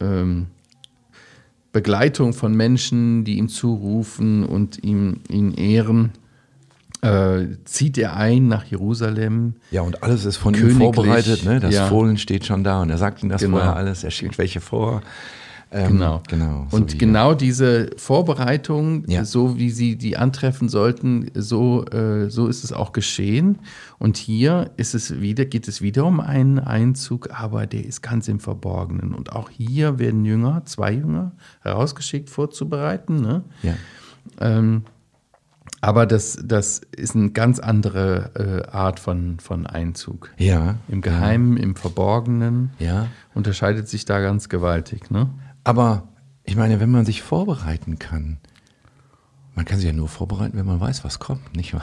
ähm, 0.00 0.48
Begleitung 1.76 2.32
von 2.32 2.54
Menschen, 2.54 3.24
die 3.24 3.36
ihm 3.36 3.50
zurufen 3.50 4.44
und 4.46 4.82
ihm, 4.82 5.20
ihn 5.28 5.52
ehren. 5.52 6.12
Äh, 7.02 7.48
zieht 7.66 7.98
er 7.98 8.16
ein 8.16 8.48
nach 8.48 8.64
Jerusalem. 8.64 9.56
Ja, 9.70 9.82
und 9.82 10.02
alles 10.02 10.24
ist 10.24 10.38
von 10.38 10.54
ihm 10.54 10.70
vorbereitet. 10.70 11.44
Ne? 11.44 11.60
Das 11.60 11.74
ja. 11.74 11.86
Fohlen 11.86 12.16
steht 12.16 12.46
schon 12.46 12.64
da 12.64 12.80
und 12.80 12.88
er 12.88 12.96
sagt 12.96 13.22
ihm 13.22 13.28
das 13.28 13.42
genau. 13.42 13.58
vorher 13.58 13.76
alles. 13.76 14.04
Er 14.04 14.10
schickt 14.10 14.38
welche 14.38 14.62
vor. 14.62 15.02
Ähm, 15.72 15.92
genau. 15.94 16.22
genau 16.28 16.66
so 16.70 16.76
und 16.76 16.98
genau 16.98 17.34
diese 17.34 17.90
Vorbereitung, 17.96 19.04
ja. 19.08 19.24
so 19.24 19.58
wie 19.58 19.70
sie 19.70 19.96
die 19.96 20.16
antreffen 20.16 20.68
sollten, 20.68 21.28
so, 21.34 21.84
äh, 21.86 22.30
so 22.30 22.46
ist 22.46 22.62
es 22.62 22.72
auch 22.72 22.92
geschehen. 22.92 23.58
Und 23.98 24.16
hier 24.16 24.70
ist 24.76 24.94
es 24.94 25.20
wieder, 25.20 25.44
geht 25.44 25.66
es 25.66 25.82
wieder 25.82 26.04
um 26.04 26.20
einen 26.20 26.60
Einzug, 26.60 27.30
aber 27.32 27.66
der 27.66 27.84
ist 27.84 28.00
ganz 28.00 28.28
im 28.28 28.38
Verborgenen. 28.38 29.12
Und 29.12 29.32
auch 29.32 29.50
hier 29.50 29.98
werden 29.98 30.24
Jünger, 30.24 30.62
zwei 30.66 30.92
Jünger, 30.92 31.32
herausgeschickt, 31.62 32.30
vorzubereiten. 32.30 33.20
Ne? 33.20 33.42
Ja. 33.62 33.74
Ähm, 34.40 34.84
aber 35.80 36.06
das, 36.06 36.38
das 36.42 36.80
ist 36.96 37.16
eine 37.16 37.30
ganz 37.30 37.58
andere 37.58 38.30
äh, 38.68 38.70
Art 38.70 39.00
von, 39.00 39.40
von 39.40 39.66
Einzug. 39.66 40.30
Ja. 40.38 40.76
Im 40.88 41.00
Geheimen, 41.00 41.56
ja. 41.56 41.62
im 41.64 41.76
Verborgenen. 41.76 42.70
Ja. 42.78 43.08
Unterscheidet 43.34 43.88
sich 43.88 44.04
da 44.04 44.20
ganz 44.20 44.48
gewaltig, 44.48 45.10
ne? 45.10 45.28
Aber 45.66 46.06
ich 46.44 46.54
meine, 46.54 46.78
wenn 46.78 46.92
man 46.92 47.04
sich 47.04 47.22
vorbereiten 47.22 47.98
kann, 47.98 48.38
man 49.56 49.64
kann 49.64 49.78
sich 49.78 49.86
ja 49.86 49.92
nur 49.92 50.08
vorbereiten, 50.08 50.56
wenn 50.56 50.64
man 50.64 50.78
weiß, 50.78 51.02
was 51.02 51.18
kommt, 51.18 51.56
nicht 51.56 51.74
wahr? 51.74 51.82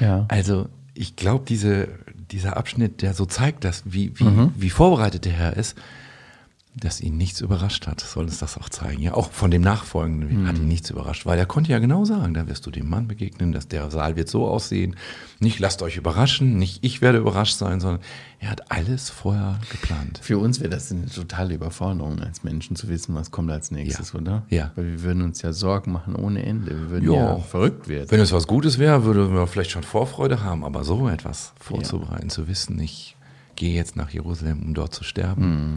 Ja. 0.00 0.24
Also 0.28 0.70
ich 0.94 1.14
glaube, 1.14 1.44
diese, 1.46 1.88
dieser 2.30 2.56
Abschnitt, 2.56 3.02
der 3.02 3.12
so 3.12 3.26
zeigt, 3.26 3.64
dass, 3.64 3.82
wie, 3.84 4.18
wie, 4.18 4.24
mhm. 4.24 4.52
wie 4.56 4.70
vorbereitet 4.70 5.26
der 5.26 5.32
Herr 5.34 5.58
ist, 5.58 5.76
dass 6.74 7.00
ihn 7.00 7.16
nichts 7.16 7.40
überrascht 7.40 7.86
hat, 7.86 8.00
soll 8.00 8.24
uns 8.24 8.38
das 8.38 8.56
auch 8.56 8.68
zeigen. 8.68 9.02
Ja, 9.02 9.14
auch 9.14 9.32
von 9.32 9.50
dem 9.50 9.62
Nachfolgenden 9.62 10.42
mhm. 10.42 10.46
hat 10.46 10.58
ihn 10.58 10.68
nichts 10.68 10.90
überrascht, 10.90 11.26
weil 11.26 11.38
er 11.38 11.46
konnte 11.46 11.72
ja 11.72 11.78
genau 11.78 12.04
sagen, 12.04 12.34
da 12.34 12.46
wirst 12.46 12.66
du 12.66 12.70
dem 12.70 12.88
Mann 12.88 13.08
begegnen, 13.08 13.52
dass 13.52 13.68
der 13.68 13.90
Saal 13.90 14.16
wird 14.16 14.28
so 14.28 14.46
aussehen. 14.46 14.96
Nicht 15.40 15.58
lasst 15.58 15.82
euch 15.82 15.96
überraschen, 15.96 16.56
nicht 16.56 16.84
ich 16.84 17.00
werde 17.00 17.18
überrascht 17.18 17.56
sein, 17.56 17.80
sondern 17.80 18.02
er 18.38 18.50
hat 18.50 18.70
alles 18.70 19.10
vorher 19.10 19.58
geplant. 19.70 20.20
Für 20.22 20.38
uns 20.38 20.60
wäre 20.60 20.70
das 20.70 20.92
eine 20.92 21.06
totale 21.06 21.54
Überforderung 21.54 22.20
als 22.20 22.44
Menschen 22.44 22.76
zu 22.76 22.88
wissen, 22.88 23.14
was 23.14 23.30
kommt 23.30 23.50
als 23.50 23.70
nächstes, 23.70 24.12
ja. 24.12 24.20
oder? 24.20 24.42
Ja. 24.48 24.72
Weil 24.76 24.86
wir 24.86 25.02
würden 25.02 25.22
uns 25.22 25.42
ja 25.42 25.52
Sorgen 25.52 25.92
machen 25.92 26.14
ohne 26.14 26.44
Ende. 26.44 26.70
Wir 26.70 26.90
würden 26.90 27.12
ja, 27.12 27.34
ja 27.34 27.38
verrückt 27.38 27.88
werden. 27.88 28.10
Wenn 28.10 28.20
es 28.20 28.32
was 28.32 28.46
Gutes 28.46 28.78
wäre, 28.78 29.04
würden 29.04 29.34
wir 29.34 29.46
vielleicht 29.46 29.70
schon 29.70 29.82
Vorfreude 29.82 30.44
haben, 30.44 30.64
aber 30.64 30.84
so 30.84 31.08
etwas 31.08 31.52
vorzubereiten, 31.58 32.28
ja. 32.28 32.34
zu 32.34 32.46
wissen, 32.46 32.78
ich 32.78 33.16
gehe 33.56 33.74
jetzt 33.74 33.96
nach 33.96 34.10
Jerusalem, 34.10 34.62
um 34.62 34.74
dort 34.74 34.94
zu 34.94 35.02
sterben. 35.02 35.72
Mhm 35.72 35.74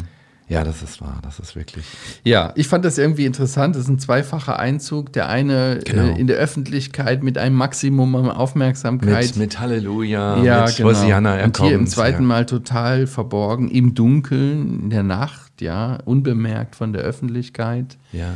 Ja, 0.51 0.65
das 0.65 0.83
ist 0.83 0.99
wahr, 0.99 1.19
das 1.23 1.39
ist 1.39 1.55
wirklich. 1.55 1.85
Ja, 2.25 2.51
ich 2.55 2.67
fand 2.67 2.83
das 2.83 2.97
irgendwie 2.97 3.25
interessant. 3.25 3.73
Das 3.73 3.83
ist 3.83 3.87
ein 3.87 3.99
zweifacher 3.99 4.59
Einzug. 4.59 5.13
Der 5.13 5.29
eine 5.29 5.79
genau. 5.85 6.07
äh, 6.07 6.19
in 6.19 6.27
der 6.27 6.35
Öffentlichkeit 6.35 7.23
mit 7.23 7.37
einem 7.37 7.55
Maximum 7.55 8.13
an 8.17 8.29
Aufmerksamkeit. 8.29 9.27
Mit, 9.27 9.37
mit 9.37 9.59
Halleluja, 9.61 10.43
ja, 10.43 10.65
mit 10.65 10.75
genau. 10.75 10.89
Hosianna, 10.89 11.37
er 11.37 11.45
Und 11.45 11.57
hier 11.57 11.73
im 11.73 11.87
zweiten 11.87 12.23
ja. 12.23 12.27
Mal 12.27 12.45
total 12.45 13.07
verborgen, 13.07 13.69
im 13.69 13.95
Dunkeln, 13.95 14.81
in 14.81 14.89
der 14.89 15.03
Nacht, 15.03 15.61
ja, 15.61 15.99
unbemerkt 16.03 16.75
von 16.75 16.91
der 16.91 17.03
Öffentlichkeit. 17.03 17.97
Ja. 18.11 18.35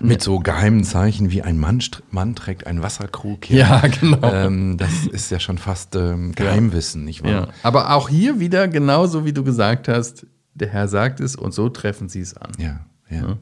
Mit 0.00 0.22
so 0.22 0.40
geheimen 0.40 0.84
Zeichen 0.84 1.30
wie 1.30 1.42
ein 1.42 1.58
Mann, 1.58 1.82
Mann 2.10 2.34
trägt 2.34 2.66
einen 2.66 2.82
Wasserkrug. 2.82 3.48
Ja, 3.48 3.80
ja 3.82 3.88
genau. 4.00 4.32
Ähm, 4.32 4.76
das 4.76 5.06
ist 5.06 5.30
ja 5.30 5.40
schon 5.40 5.56
fast 5.56 5.96
ähm, 5.96 6.34
Geheimwissen, 6.34 7.06
nicht 7.06 7.24
wahr? 7.24 7.30
Ja. 7.30 7.48
Aber 7.62 7.94
auch 7.94 8.10
hier 8.10 8.38
wieder 8.38 8.68
genauso, 8.68 9.24
wie 9.24 9.32
du 9.32 9.42
gesagt 9.42 9.88
hast, 9.88 10.26
der 10.60 10.68
Herr 10.68 10.88
sagt 10.88 11.20
es 11.20 11.36
und 11.36 11.52
so 11.52 11.68
treffen 11.68 12.08
sie 12.08 12.20
es 12.20 12.36
an. 12.36 12.52
Ja, 12.58 12.80
ja. 13.10 13.38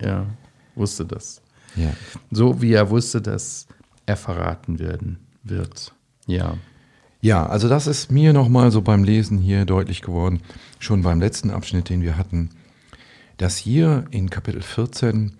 Ja, 0.00 0.26
wusste 0.74 1.04
das. 1.04 1.42
Ja. 1.76 1.92
So 2.30 2.60
wie 2.60 2.72
er 2.72 2.90
wusste, 2.90 3.20
dass 3.20 3.66
er 4.06 4.16
verraten 4.16 4.78
werden 4.78 5.18
wird. 5.42 5.92
Ja. 6.26 6.56
Ja, 7.20 7.46
also 7.46 7.68
das 7.68 7.86
ist 7.86 8.10
mir 8.10 8.32
nochmal 8.32 8.72
so 8.72 8.82
beim 8.82 9.04
Lesen 9.04 9.38
hier 9.38 9.64
deutlich 9.64 10.02
geworden, 10.02 10.40
schon 10.80 11.02
beim 11.02 11.20
letzten 11.20 11.50
Abschnitt, 11.50 11.88
den 11.88 12.02
wir 12.02 12.16
hatten, 12.16 12.50
dass 13.36 13.56
hier 13.56 14.06
in 14.10 14.28
Kapitel 14.28 14.60
14 14.60 15.32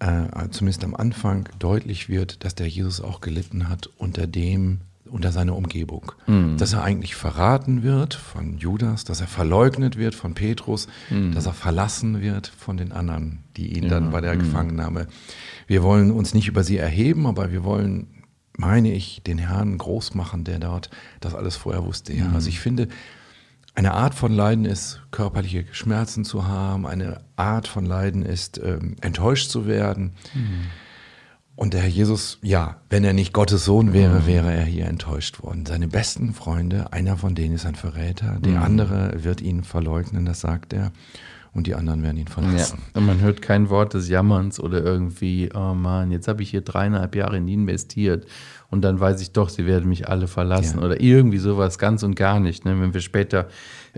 äh, 0.00 0.48
zumindest 0.50 0.84
am 0.84 0.94
Anfang 0.94 1.48
deutlich 1.58 2.10
wird, 2.10 2.44
dass 2.44 2.54
der 2.54 2.68
Jesus 2.68 3.00
auch 3.00 3.22
gelitten 3.22 3.70
hat 3.70 3.88
unter 3.96 4.26
dem, 4.26 4.80
unter 5.14 5.30
seiner 5.30 5.56
Umgebung. 5.56 6.10
Mhm. 6.26 6.56
Dass 6.58 6.72
er 6.72 6.82
eigentlich 6.82 7.14
verraten 7.14 7.84
wird 7.84 8.14
von 8.14 8.58
Judas, 8.58 9.04
dass 9.04 9.20
er 9.20 9.28
verleugnet 9.28 9.96
wird 9.96 10.16
von 10.16 10.34
Petrus, 10.34 10.88
mhm. 11.08 11.32
dass 11.32 11.46
er 11.46 11.52
verlassen 11.52 12.20
wird 12.20 12.48
von 12.48 12.76
den 12.76 12.90
anderen, 12.90 13.44
die 13.56 13.76
ihn 13.76 13.84
ja. 13.84 13.90
dann 13.90 14.10
bei 14.10 14.20
der 14.20 14.34
mhm. 14.34 14.40
Gefangennahme. 14.40 15.06
Wir 15.68 15.84
wollen 15.84 16.10
uns 16.10 16.34
nicht 16.34 16.48
über 16.48 16.64
sie 16.64 16.78
erheben, 16.78 17.28
aber 17.28 17.52
wir 17.52 17.62
wollen, 17.62 18.24
meine 18.58 18.92
ich, 18.92 19.22
den 19.22 19.38
Herrn 19.38 19.78
groß 19.78 20.14
machen, 20.14 20.42
der 20.42 20.58
dort 20.58 20.90
das 21.20 21.36
alles 21.36 21.54
vorher 21.54 21.84
wusste. 21.84 22.12
Ja, 22.12 22.32
also 22.32 22.48
ich 22.48 22.58
finde, 22.58 22.88
eine 23.76 23.94
Art 23.94 24.16
von 24.16 24.32
Leiden 24.32 24.64
ist, 24.64 25.00
körperliche 25.12 25.64
Schmerzen 25.70 26.24
zu 26.24 26.48
haben. 26.48 26.86
Eine 26.88 27.20
Art 27.36 27.68
von 27.68 27.86
Leiden 27.86 28.24
ist, 28.24 28.58
ähm, 28.58 28.96
enttäuscht 29.00 29.48
zu 29.48 29.68
werden. 29.68 30.14
Mhm. 30.34 30.66
Und 31.56 31.72
der 31.72 31.82
Herr 31.82 31.88
Jesus, 31.88 32.38
ja, 32.42 32.78
wenn 32.90 33.04
er 33.04 33.12
nicht 33.12 33.32
Gottes 33.32 33.64
Sohn 33.64 33.92
wäre, 33.92 34.20
mhm. 34.20 34.26
wäre 34.26 34.52
er 34.52 34.64
hier 34.64 34.86
enttäuscht 34.86 35.42
worden. 35.42 35.66
Seine 35.66 35.86
besten 35.86 36.34
Freunde, 36.34 36.92
einer 36.92 37.16
von 37.16 37.34
denen 37.34 37.54
ist 37.54 37.64
ein 37.64 37.76
Verräter, 37.76 38.38
der 38.40 38.56
mhm. 38.56 38.62
andere 38.62 39.24
wird 39.24 39.40
ihn 39.40 39.62
verleugnen, 39.62 40.24
das 40.24 40.40
sagt 40.40 40.72
er. 40.72 40.90
Und 41.52 41.68
die 41.68 41.76
anderen 41.76 42.02
werden 42.02 42.16
ihn 42.16 42.26
verlassen. 42.26 42.80
Ja. 42.82 43.00
Und 43.00 43.06
man 43.06 43.20
hört 43.20 43.40
kein 43.40 43.70
Wort 43.70 43.94
des 43.94 44.08
Jammerns 44.08 44.58
oder 44.58 44.82
irgendwie, 44.82 45.50
oh 45.54 45.74
Mann, 45.74 46.10
jetzt 46.10 46.26
habe 46.26 46.42
ich 46.42 46.50
hier 46.50 46.62
dreieinhalb 46.62 47.14
Jahre 47.14 47.36
in 47.36 47.46
ihn 47.46 47.60
investiert 47.60 48.26
und 48.74 48.80
dann 48.82 48.98
weiß 48.98 49.20
ich 49.20 49.30
doch, 49.30 49.50
sie 49.50 49.66
werden 49.66 49.88
mich 49.88 50.08
alle 50.08 50.26
verlassen 50.26 50.80
ja. 50.80 50.84
oder 50.84 51.00
irgendwie 51.00 51.38
sowas 51.38 51.78
ganz 51.78 52.02
und 52.02 52.16
gar 52.16 52.40
nicht. 52.40 52.64
Ne? 52.64 52.80
Wenn 52.80 52.92
wir 52.92 53.00
später 53.00 53.46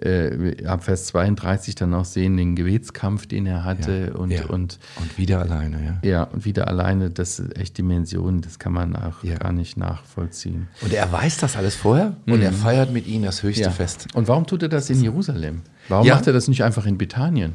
äh, 0.03 0.67
ab 0.67 0.85
Vers 0.85 1.07
32 1.07 1.75
dann 1.75 1.95
auch 1.95 2.05
sehen, 2.05 2.37
den 2.37 2.57
Gebetskampf, 2.57 3.27
den 3.27 3.47
er 3.47 3.65
hatte 3.65 4.11
ja. 4.13 4.19
Und, 4.19 4.31
ja. 4.33 4.45
und, 4.45 4.79
und 5.01 5.17
wieder 5.17 5.41
alleine, 5.41 5.99
ja. 6.03 6.09
Ja, 6.09 6.23
und 6.25 6.45
wieder 6.45 6.69
alleine, 6.69 7.09
das 7.09 7.39
ist 7.39 7.57
echt 7.57 7.79
Dimensionen, 7.79 8.43
das 8.43 8.59
kann 8.59 8.75
man 8.75 8.95
auch 8.95 9.23
gar 9.39 9.53
nicht 9.53 9.79
nachvollziehen. 9.79 10.69
Und 10.83 10.93
er 10.93 11.11
weiß 11.11 11.39
das 11.39 11.57
alles 11.57 11.75
vorher 11.75 12.15
mhm. 12.27 12.35
und 12.35 12.43
er 12.43 12.53
feiert 12.53 12.93
mit 12.93 13.07
ihnen 13.07 13.25
das 13.25 13.43
höchste 13.43 13.71
Fest. 13.71 14.09
Und 14.13 14.29
warum 14.29 14.47
tut 14.47 14.63
er 14.63 14.69
das 14.69 14.91
in 14.91 15.03
Jerusalem? 15.03 15.63
Warum 15.89 16.07
macht 16.07 16.27
er 16.27 16.35
das 16.35 16.49
nicht 16.49 16.63
einfach 16.63 16.85
in 16.85 16.99
Bethanien? 16.99 17.55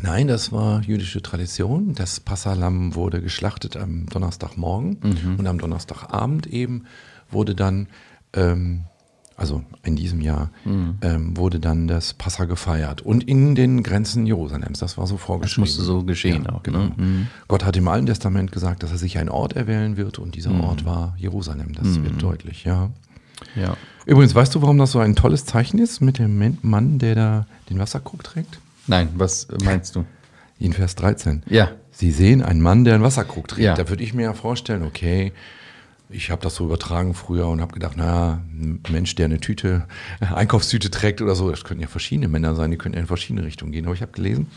Nein, 0.00 0.28
das 0.28 0.52
war 0.52 0.82
jüdische 0.82 1.22
Tradition. 1.22 1.94
Das 1.94 2.20
Passalam 2.20 2.94
wurde 2.94 3.22
geschlachtet 3.22 3.76
am 3.76 4.06
Donnerstagmorgen 4.06 4.98
mhm. 5.02 5.36
und 5.38 5.46
am 5.46 5.58
Donnerstagabend 5.58 6.46
eben 6.46 6.84
wurde 7.30 7.54
dann, 7.54 7.88
ähm, 8.34 8.84
also 9.36 9.62
in 9.82 9.96
diesem 9.96 10.20
Jahr, 10.20 10.50
mhm. 10.64 10.98
ähm, 11.00 11.36
wurde 11.36 11.60
dann 11.60 11.88
das 11.88 12.12
Passa 12.12 12.44
gefeiert 12.44 13.00
und 13.02 13.24
in 13.24 13.54
den 13.54 13.82
Grenzen 13.82 14.26
Jerusalems. 14.26 14.80
Das 14.80 14.98
war 14.98 15.06
so 15.06 15.16
vorgeschrieben. 15.16 15.66
Das 15.66 15.76
musste 15.76 15.82
so 15.82 16.02
geschehen 16.04 16.44
ja, 16.44 16.52
auch. 16.52 16.62
Genau. 16.62 16.84
Ne? 16.84 16.92
Mhm. 16.96 17.26
Gott 17.48 17.64
hat 17.64 17.76
im 17.76 17.88
Alten 17.88 18.06
Testament 18.06 18.52
gesagt, 18.52 18.82
dass 18.82 18.92
er 18.92 18.98
sich 18.98 19.18
einen 19.18 19.30
Ort 19.30 19.54
erwählen 19.54 19.96
wird 19.96 20.18
und 20.18 20.34
dieser 20.34 20.50
mhm. 20.50 20.60
Ort 20.60 20.84
war 20.84 21.14
Jerusalem. 21.16 21.72
Das 21.72 21.86
mhm. 21.86 22.04
wird 22.04 22.22
deutlich, 22.22 22.64
ja. 22.64 22.90
Ja. 23.54 23.76
Übrigens, 24.04 24.34
weißt 24.34 24.54
du, 24.54 24.62
warum 24.62 24.78
das 24.78 24.92
so 24.92 24.98
ein 24.98 25.16
tolles 25.16 25.44
Zeichen 25.46 25.78
ist 25.78 26.00
mit 26.00 26.18
dem 26.18 26.58
Mann, 26.62 26.98
der 26.98 27.14
da 27.14 27.46
den 27.68 27.78
Wasserkrug 27.78 28.22
trägt? 28.22 28.60
Nein, 28.86 29.10
was 29.14 29.48
meinst 29.64 29.96
du? 29.96 30.04
In 30.58 30.72
Vers 30.72 30.94
13. 30.94 31.42
Ja. 31.48 31.72
Sie 31.90 32.10
sehen 32.10 32.42
einen 32.42 32.60
Mann, 32.60 32.84
der 32.84 32.94
einen 32.94 33.02
Wasserkrug 33.02 33.48
trägt. 33.48 33.64
Ja. 33.64 33.74
Da 33.74 33.88
würde 33.88 34.02
ich 34.02 34.14
mir 34.14 34.22
ja 34.22 34.32
vorstellen, 34.32 34.82
okay, 34.82 35.32
ich 36.08 36.30
habe 36.30 36.42
das 36.42 36.54
so 36.54 36.64
übertragen 36.64 37.14
früher 37.14 37.48
und 37.48 37.60
habe 37.60 37.72
gedacht, 37.72 37.96
naja, 37.96 38.40
ein 38.50 38.82
Mensch, 38.90 39.14
der 39.16 39.26
eine 39.26 39.40
Tüte, 39.40 39.86
eine 40.20 40.36
Einkaufstüte 40.36 40.90
trägt 40.90 41.20
oder 41.20 41.34
so, 41.34 41.50
das 41.50 41.64
könnten 41.64 41.82
ja 41.82 41.88
verschiedene 41.88 42.28
Männer 42.28 42.54
sein, 42.54 42.70
die 42.70 42.78
könnten 42.78 42.96
ja 42.96 43.00
in 43.00 43.06
verschiedene 43.06 43.44
Richtungen 43.44 43.72
gehen. 43.72 43.84
Aber 43.86 43.94
ich 43.94 44.02
habe 44.02 44.12
gelesen, 44.12 44.48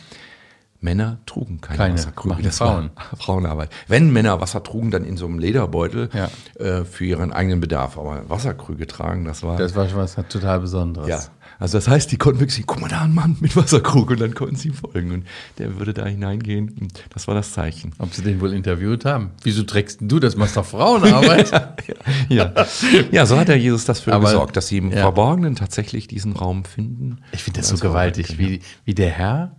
Männer 0.82 1.20
trugen 1.26 1.60
keine, 1.60 1.78
keine 1.78 1.94
Wasserkrüge. 1.96 2.42
Das 2.42 2.58
Frauen. 2.58 2.92
war 2.96 3.18
Frauenarbeit. 3.18 3.70
Wenn 3.88 4.12
Männer 4.12 4.40
Wasser 4.40 4.64
trugen, 4.64 4.92
dann 4.92 5.04
in 5.04 5.18
so 5.18 5.26
einem 5.26 5.40
Lederbeutel 5.40 6.10
ja. 6.14 6.30
äh, 6.64 6.86
für 6.86 7.04
ihren 7.04 7.34
eigenen 7.34 7.60
Bedarf. 7.60 7.98
Aber 7.98 8.30
Wasserkrüge 8.30 8.88
tragen, 8.88 9.26
das 9.26 9.44
war. 9.44 9.58
Das 9.58 9.76
war 9.76 9.94
was 9.96 10.16
total 10.30 10.62
Besonderes. 10.62 11.10
Ja, 11.10 11.20
also 11.60 11.78
das 11.78 11.90
heißt, 11.90 12.12
die 12.12 12.18
konnten 12.18 12.40
wirklich 12.40 12.66
guck 12.66 12.80
mal 12.80 12.88
da, 12.88 13.02
ein 13.02 13.14
Mann 13.14 13.36
mit 13.42 13.56
Wasserkrug 13.56 14.12
und 14.12 14.22
dann 14.22 14.34
konnten 14.34 14.56
sie 14.56 14.70
ihm 14.70 14.74
folgen 14.74 15.12
und 15.12 15.26
der 15.58 15.78
würde 15.78 15.94
da 15.94 16.06
hineingehen 16.06 16.70
und 16.80 17.04
das 17.10 17.28
war 17.28 17.36
das 17.36 17.52
Zeichen. 17.52 17.92
Ob 18.00 18.14
sie 18.14 18.22
den 18.22 18.40
wohl 18.40 18.54
interviewt 18.54 19.04
haben? 19.04 19.32
Wieso 19.44 19.64
trägst 19.64 20.00
du 20.02 20.20
das? 20.20 20.38
Machst 20.38 20.56
doch 20.56 20.66
Frauenarbeit. 20.66 21.52
ja, 22.30 22.54
ja, 22.54 22.66
ja. 23.12 23.26
so 23.26 23.38
hat 23.38 23.50
der 23.50 23.60
Jesus 23.60 23.84
das 23.84 24.00
für 24.00 24.14
Aber, 24.14 24.26
gesorgt, 24.26 24.56
dass 24.56 24.68
sie 24.68 24.78
im 24.78 24.92
ja. 24.92 25.00
Verborgenen 25.00 25.56
tatsächlich 25.56 26.08
diesen 26.08 26.34
Raum 26.34 26.64
finden. 26.64 27.20
Ich 27.34 27.44
finde 27.44 27.60
das 27.60 27.70
so 27.70 27.78
gewaltig, 27.78 28.38
wie, 28.38 28.62
wie 28.86 28.96
der 28.96 29.10
Herr 29.10 29.58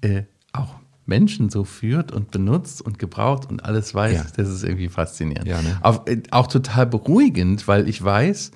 äh, 0.00 0.24
auch 0.52 0.74
Menschen 1.06 1.50
so 1.50 1.64
führt 1.64 2.10
und 2.10 2.30
benutzt 2.30 2.82
und 2.82 2.98
gebraucht 2.98 3.48
und 3.48 3.64
alles 3.64 3.94
weiß. 3.94 4.14
Ja. 4.14 4.26
Das 4.36 4.48
ist 4.48 4.64
irgendwie 4.64 4.88
faszinierend. 4.88 5.46
Ja, 5.46 5.62
ne? 5.62 5.78
auch, 5.82 6.06
äh, 6.06 6.22
auch 6.30 6.46
total 6.46 6.86
beruhigend, 6.86 7.68
weil 7.68 7.88
ich 7.88 8.02
weiß, 8.02 8.50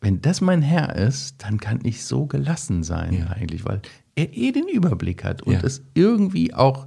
wenn 0.00 0.20
das 0.20 0.40
mein 0.40 0.62
Herr 0.62 0.94
ist, 0.96 1.42
dann 1.42 1.58
kann 1.58 1.80
ich 1.82 2.04
so 2.04 2.26
gelassen 2.26 2.82
sein 2.82 3.12
ja. 3.12 3.26
eigentlich, 3.28 3.64
weil 3.64 3.80
er 4.14 4.34
eh 4.36 4.52
den 4.52 4.68
Überblick 4.68 5.24
hat 5.24 5.42
und 5.42 5.54
ja. 5.54 5.60
es 5.62 5.82
irgendwie 5.94 6.54
auch, 6.54 6.86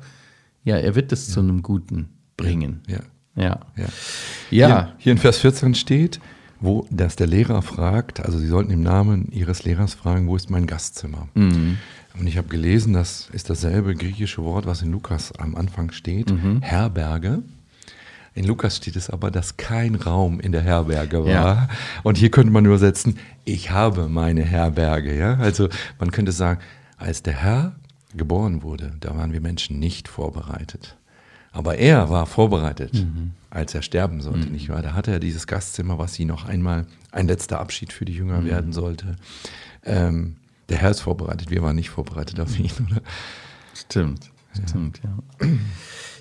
ja, 0.64 0.78
er 0.78 0.96
wird 0.96 1.12
es 1.12 1.28
ja. 1.28 1.36
zu 1.36 1.40
einem 1.42 1.62
Guten 1.62 2.10
bringen. 2.38 2.82
Ja. 2.88 3.00
Ja. 3.36 3.60
ja. 4.52 4.94
Hier, 4.98 5.12
in 5.12 5.18
Vers 5.18 5.38
14 5.38 5.76
steht, 5.76 6.20
wo 6.60 6.86
dass 6.90 7.16
der 7.16 7.28
Lehrer 7.28 7.62
fragt, 7.62 8.20
also 8.20 8.38
sie 8.38 8.48
sollten 8.48 8.72
im 8.72 8.82
Namen 8.82 9.32
ihres 9.32 9.64
Lehrers 9.64 9.94
fragen, 9.94 10.28
wo 10.28 10.36
ist 10.36 10.50
mein 10.50 10.68
Gastzimmer? 10.68 11.30
Mhm. 11.36 11.78
Und 12.20 12.28
ich 12.28 12.38
habe 12.38 12.50
gelesen, 12.50 12.94
das 12.94 13.30
ist 13.32 13.50
dasselbe 13.50 13.96
griechische 13.96 14.44
Wort, 14.44 14.66
was 14.66 14.82
in 14.82 14.92
Lukas 14.92 15.32
am 15.38 15.56
Anfang 15.56 15.92
steht, 15.92 16.32
mhm. 16.32 16.62
Herberge. 16.62 17.44
In 18.34 18.46
Lukas 18.46 18.78
steht 18.78 18.96
es 18.96 19.10
aber, 19.10 19.32
dass 19.32 19.58
kein 19.58 19.96
Raum 19.96 20.40
in 20.40 20.52
der 20.52 20.62
Herberge 20.62 21.26
war. 21.26 21.32
Ja. 21.32 21.70
Und 22.04 22.18
hier 22.18 22.32
könnte 22.32 22.52
man 22.52 22.66
übersetzen, 22.66 23.18
ich 23.44 23.72
habe 23.72 24.08
meine 24.08 24.44
Herberge. 24.44 25.18
Ja? 25.18 25.36
Also 25.36 25.70
man 26.00 26.12
könnte 26.12 26.32
sagen, 26.32 26.60
als 26.98 27.24
der 27.24 27.34
Herr 27.34 27.76
geboren 28.16 28.64
wurde, 28.64 28.94
da 29.00 29.16
waren 29.16 29.34
wir 29.34 29.42
Menschen 29.42 29.80
nicht 29.80 30.08
vorbereitet. 30.08 30.98
Aber 31.52 31.78
er 31.78 32.10
war 32.10 32.26
vorbereitet, 32.26 32.94
mhm. 32.94 33.32
als 33.50 33.74
er 33.74 33.82
sterben 33.82 34.22
sollte, 34.22 34.48
mhm. 34.48 34.54
nicht 34.54 34.70
wahr? 34.70 34.82
Da 34.82 34.94
hatte 34.94 35.12
er 35.12 35.20
dieses 35.20 35.48
Gastzimmer, 35.48 35.98
was 35.98 36.14
sie 36.14 36.26
noch 36.26 36.46
einmal 36.46 36.86
ein 37.12 37.28
letzter 37.28 37.60
Abschied 37.60 37.92
für 37.92 38.06
die 38.06 38.14
Jünger 38.14 38.42
mhm. 38.42 38.46
werden 38.46 38.74
sollte. 38.74 39.16
Ähm, 39.84 40.36
der 40.70 40.78
Herr 40.78 40.92
ist 40.92 41.02
vorbereitet, 41.02 41.50
wir 41.50 41.64
waren 41.64 41.76
nicht 41.76 41.90
vorbereitet 41.90 42.40
auf 42.40 42.58
ihn, 42.60 42.72
oder? 42.92 43.02
Stimmt, 43.74 44.30
stimmt, 44.68 45.02
ja. 45.04 45.48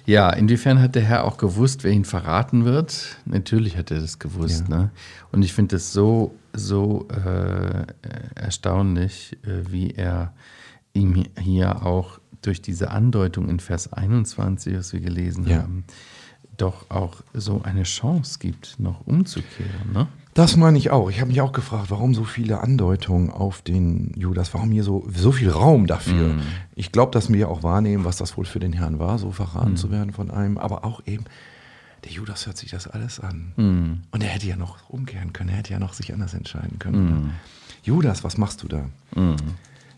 Ja. 0.08 0.30
Inwiefern 0.30 0.80
hat 0.80 0.94
der 0.94 1.02
Herr 1.02 1.24
auch 1.24 1.36
gewusst, 1.36 1.84
wer 1.84 1.92
ihn 1.92 2.04
verraten 2.04 2.64
wird? 2.64 3.16
Natürlich 3.24 3.76
hat 3.76 3.90
er 3.90 4.00
das 4.00 4.18
gewusst. 4.18 4.64
Ja. 4.68 4.76
Ne? 4.76 4.90
Und 5.32 5.42
ich 5.44 5.52
finde 5.52 5.76
es 5.76 5.92
so, 5.92 6.34
so 6.52 7.06
äh, 7.08 7.86
erstaunlich, 8.34 9.36
äh, 9.44 9.70
wie 9.70 9.90
er 9.90 10.32
ihm 10.92 11.24
hier 11.38 11.84
auch 11.84 12.20
durch 12.42 12.62
diese 12.62 12.90
Andeutung 12.90 13.48
in 13.48 13.60
Vers 13.60 13.92
21, 13.92 14.76
was 14.76 14.92
wir 14.92 15.00
gelesen 15.00 15.46
ja. 15.46 15.58
haben, 15.58 15.84
doch 16.56 16.90
auch 16.90 17.22
so 17.34 17.62
eine 17.62 17.84
Chance 17.84 18.38
gibt, 18.38 18.78
noch 18.78 19.06
umzukehren. 19.06 19.92
Ne? 19.92 20.08
Das 20.38 20.56
meine 20.56 20.78
ich 20.78 20.92
auch. 20.92 21.10
Ich 21.10 21.18
habe 21.18 21.30
mich 21.30 21.40
auch 21.40 21.50
gefragt, 21.50 21.90
warum 21.90 22.14
so 22.14 22.22
viele 22.22 22.60
Andeutungen 22.60 23.30
auf 23.30 23.60
den 23.60 24.12
Judas, 24.14 24.54
warum 24.54 24.70
hier 24.70 24.84
so, 24.84 25.04
so 25.12 25.32
viel 25.32 25.50
Raum 25.50 25.88
dafür. 25.88 26.34
Mm. 26.34 26.42
Ich 26.76 26.92
glaube, 26.92 27.10
dass 27.10 27.32
wir 27.32 27.48
auch 27.48 27.64
wahrnehmen, 27.64 28.04
was 28.04 28.18
das 28.18 28.36
wohl 28.36 28.44
für 28.44 28.60
den 28.60 28.72
Herrn 28.72 29.00
war, 29.00 29.18
so 29.18 29.32
verraten 29.32 29.72
mm. 29.72 29.76
zu 29.76 29.90
werden 29.90 30.12
von 30.12 30.30
einem, 30.30 30.56
aber 30.56 30.84
auch 30.84 31.02
eben, 31.06 31.24
der 32.04 32.12
Judas 32.12 32.46
hört 32.46 32.56
sich 32.56 32.70
das 32.70 32.86
alles 32.86 33.18
an. 33.18 33.52
Mm. 33.56 34.02
Und 34.12 34.22
er 34.22 34.28
hätte 34.28 34.46
ja 34.46 34.54
noch 34.54 34.88
umkehren 34.88 35.32
können, 35.32 35.50
er 35.50 35.56
hätte 35.56 35.72
ja 35.72 35.80
noch 35.80 35.92
sich 35.92 36.12
anders 36.12 36.34
entscheiden 36.34 36.78
können. 36.78 37.32
Judas, 37.82 38.22
was 38.22 38.38
machst 38.38 38.62
du 38.62 38.68
da? 38.68 38.84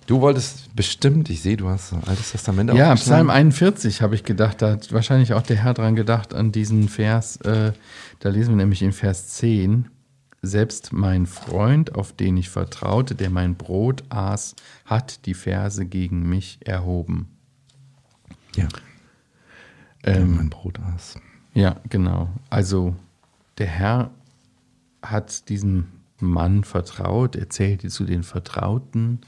Du 0.06 0.22
wolltest 0.22 0.74
bestimmt, 0.74 1.28
ich 1.28 1.42
sehe, 1.42 1.58
du 1.58 1.68
hast 1.68 1.92
ein 1.92 2.04
altes 2.04 2.30
Testament 2.30 2.72
Ja, 2.72 2.94
Psalm 2.94 3.28
41 3.28 4.00
habe 4.00 4.14
ich 4.14 4.24
gedacht, 4.24 4.62
da 4.62 4.70
hat 4.70 4.90
wahrscheinlich 4.90 5.34
auch 5.34 5.42
der 5.42 5.56
Herr 5.56 5.74
dran 5.74 5.96
gedacht, 5.96 6.32
an 6.32 6.50
diesen 6.50 6.88
Vers. 6.88 7.36
Äh, 7.42 7.72
da 8.20 8.30
lesen 8.30 8.52
wir 8.52 8.56
nämlich 8.56 8.80
in 8.80 8.92
Vers 8.92 9.28
10. 9.34 9.90
Selbst 10.42 10.92
mein 10.92 11.26
Freund, 11.26 11.94
auf 11.94 12.12
den 12.14 12.36
ich 12.38 12.48
vertraute, 12.48 13.14
der 13.14 13.28
mein 13.28 13.56
Brot 13.56 14.04
aß, 14.08 14.56
hat 14.86 15.26
die 15.26 15.34
Verse 15.34 15.84
gegen 15.84 16.28
mich 16.28 16.58
erhoben. 16.66 17.28
Ja. 18.56 18.68
Ähm, 20.02 20.36
mein 20.36 20.50
Brot 20.50 20.80
aß. 20.80 21.18
Ja, 21.52 21.76
genau. 21.90 22.30
Also 22.48 22.96
der 23.58 23.66
Herr 23.66 24.10
hat 25.02 25.48
diesem 25.50 25.88
Mann 26.20 26.64
vertraut, 26.64 27.36
er 27.36 27.50
zählte 27.50 27.88
zu 27.88 28.04
den 28.04 28.22
Vertrauten, 28.22 29.20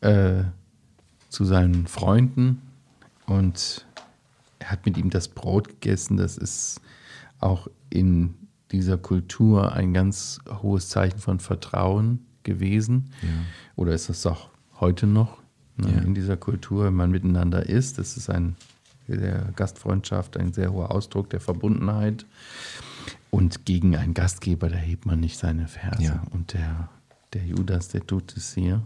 äh, 0.00 0.44
zu 1.28 1.44
seinen 1.44 1.86
Freunden 1.86 2.62
und 3.26 3.86
er 4.58 4.70
hat 4.70 4.86
mit 4.86 4.96
ihm 4.96 5.10
das 5.10 5.28
Brot 5.28 5.68
gegessen. 5.68 6.16
Das 6.16 6.38
ist 6.38 6.80
auch 7.40 7.68
in 7.90 8.34
dieser 8.72 8.98
Kultur 8.98 9.72
ein 9.72 9.92
ganz 9.92 10.40
hohes 10.62 10.88
Zeichen 10.88 11.18
von 11.18 11.38
Vertrauen 11.38 12.26
gewesen. 12.42 13.10
Ja. 13.22 13.28
Oder 13.76 13.92
ist 13.92 14.08
das 14.08 14.26
auch 14.26 14.48
heute 14.80 15.06
noch 15.06 15.38
ne, 15.76 15.92
ja. 15.94 16.02
in 16.02 16.14
dieser 16.14 16.36
Kultur, 16.36 16.86
wenn 16.86 16.94
man 16.94 17.10
miteinander 17.10 17.68
ist? 17.68 17.98
Das 17.98 18.16
ist 18.16 18.30
ein 18.30 18.56
der 19.08 19.52
Gastfreundschaft 19.56 20.36
ein 20.36 20.52
sehr 20.52 20.72
hoher 20.72 20.90
Ausdruck 20.90 21.30
der 21.30 21.40
Verbundenheit. 21.40 22.26
Und 23.30 23.64
gegen 23.64 23.96
einen 23.96 24.14
Gastgeber, 24.14 24.68
da 24.68 24.76
hebt 24.76 25.06
man 25.06 25.20
nicht 25.20 25.38
seine 25.38 25.66
Verse. 25.66 26.02
Ja. 26.02 26.22
Und 26.30 26.52
der, 26.52 26.88
der 27.32 27.44
Judas, 27.44 27.88
der 27.88 28.06
tut 28.06 28.36
es 28.36 28.54
hier. 28.54 28.82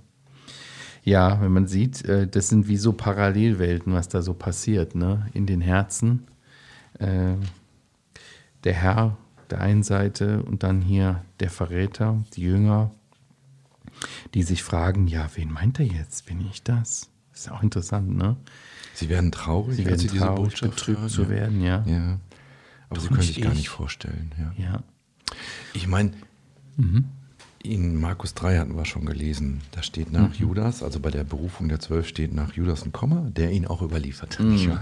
Ja, 1.02 1.40
wenn 1.40 1.52
man 1.52 1.66
sieht, 1.66 2.05
äh, 2.05 2.26
das 2.26 2.49
sind 2.49 2.69
wie 2.69 2.76
so 2.76 2.93
Parallelwelten, 2.93 3.93
was 3.93 4.09
da 4.09 4.23
so 4.23 4.35
passiert, 4.35 4.95
ne? 4.95 5.26
In 5.35 5.47
den 5.47 5.61
Herzen. 5.61 6.26
Äh, 6.99 7.35
der 8.64 8.75
Herr 8.75 9.16
der 9.50 9.61
einen 9.61 9.83
Seite 9.83 10.43
und 10.43 10.62
dann 10.62 10.81
hier 10.81 11.25
der 11.41 11.50
Verräter, 11.50 12.23
die 12.35 12.43
Jünger, 12.43 12.91
die 14.35 14.43
sich 14.43 14.62
fragen, 14.62 15.07
ja, 15.07 15.29
wen 15.35 15.53
meint 15.53 15.81
er 15.81 15.87
jetzt? 15.87 16.26
Bin 16.26 16.41
ich 16.41 16.62
das? 16.62 17.11
Ist 17.33 17.47
ja 17.47 17.53
auch 17.53 17.62
interessant, 17.62 18.17
ne? 18.17 18.37
Sie 18.95 19.09
werden 19.09 19.31
traurig, 19.31 19.76
sie 19.76 19.85
werden 19.85 19.99
sie 19.99 20.09
diese 20.09 20.26
Botschaft 20.26 20.76
betrübt 20.76 21.00
hören, 21.00 21.11
zu 21.11 21.29
werden, 21.29 21.61
ja. 21.61 21.85
ja. 21.87 22.19
Aber 22.88 22.97
Doch 22.97 23.03
sie 23.03 23.09
können 23.09 23.23
sich 23.23 23.38
ich. 23.38 23.45
gar 23.45 23.55
nicht 23.55 23.69
vorstellen, 23.69 24.33
ja. 24.38 24.53
ja. 24.57 24.83
Ich 25.75 25.87
meine, 25.87 26.12
mhm. 26.76 27.05
In 27.73 28.00
Markus 28.00 28.35
3 28.35 28.58
hatten 28.58 28.76
wir 28.76 28.85
schon 28.85 29.04
gelesen, 29.04 29.61
da 29.73 29.82
steht 29.82 30.12
nach 30.12 30.28
mhm. 30.28 30.35
Judas, 30.35 30.82
also 30.82 31.00
bei 31.00 31.11
der 31.11 31.25
Berufung 31.25 31.68
der 31.68 31.80
Zwölf 31.80 32.08
steht 32.08 32.32
nach 32.32 32.52
Judas 32.54 32.85
ein 32.85 32.92
Komma, 32.92 33.26
der 33.30 33.50
ihn 33.52 33.66
auch 33.66 33.82
überliefert. 33.82 34.38
Mhm. 34.40 34.78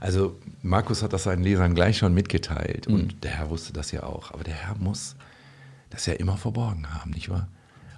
Also 0.00 0.36
Markus 0.62 1.02
hat 1.02 1.12
das 1.12 1.24
seinen 1.24 1.42
Lesern 1.42 1.74
gleich 1.74 1.98
schon 1.98 2.14
mitgeteilt 2.14 2.88
mhm. 2.88 2.94
und 2.94 3.24
der 3.24 3.32
Herr 3.32 3.50
wusste 3.50 3.72
das 3.72 3.92
ja 3.92 4.02
auch. 4.02 4.32
Aber 4.32 4.44
der 4.44 4.54
Herr 4.54 4.76
muss 4.76 5.16
das 5.90 6.06
ja 6.06 6.14
immer 6.14 6.36
verborgen 6.36 6.94
haben, 6.94 7.10
nicht 7.10 7.28
wahr? 7.28 7.48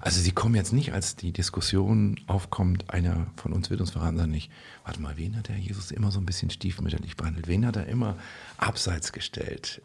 Also 0.02 0.20
sie 0.23 0.32
kommen 0.32 0.54
jetzt 0.54 0.73
nicht, 0.73 0.94
als 0.94 1.14
die 1.16 1.30
Diskussion 1.30 2.18
aufkommt, 2.26 2.88
einer 2.88 3.26
von 3.37 3.52
uns 3.52 3.68
wird 3.68 3.80
uns 3.82 3.90
verraten, 3.90 4.16
sondern 4.16 4.30
nicht, 4.30 4.50
warte 4.85 5.00
mal, 5.02 5.18
wen 5.18 5.37
hat 5.37 5.49
der 5.49 5.59
Jesus 5.59 5.90
immer 5.90 6.11
so 6.11 6.18
ein 6.18 6.26
bisschen 6.26 6.49
stiefmütterlich 6.49 7.18
behandelt? 7.18 7.49
Wen 7.49 7.66
hat 7.66 7.76
er 7.76 7.87
immer 7.87 8.16
abseits 8.56 9.12
gestellt? 9.12 9.82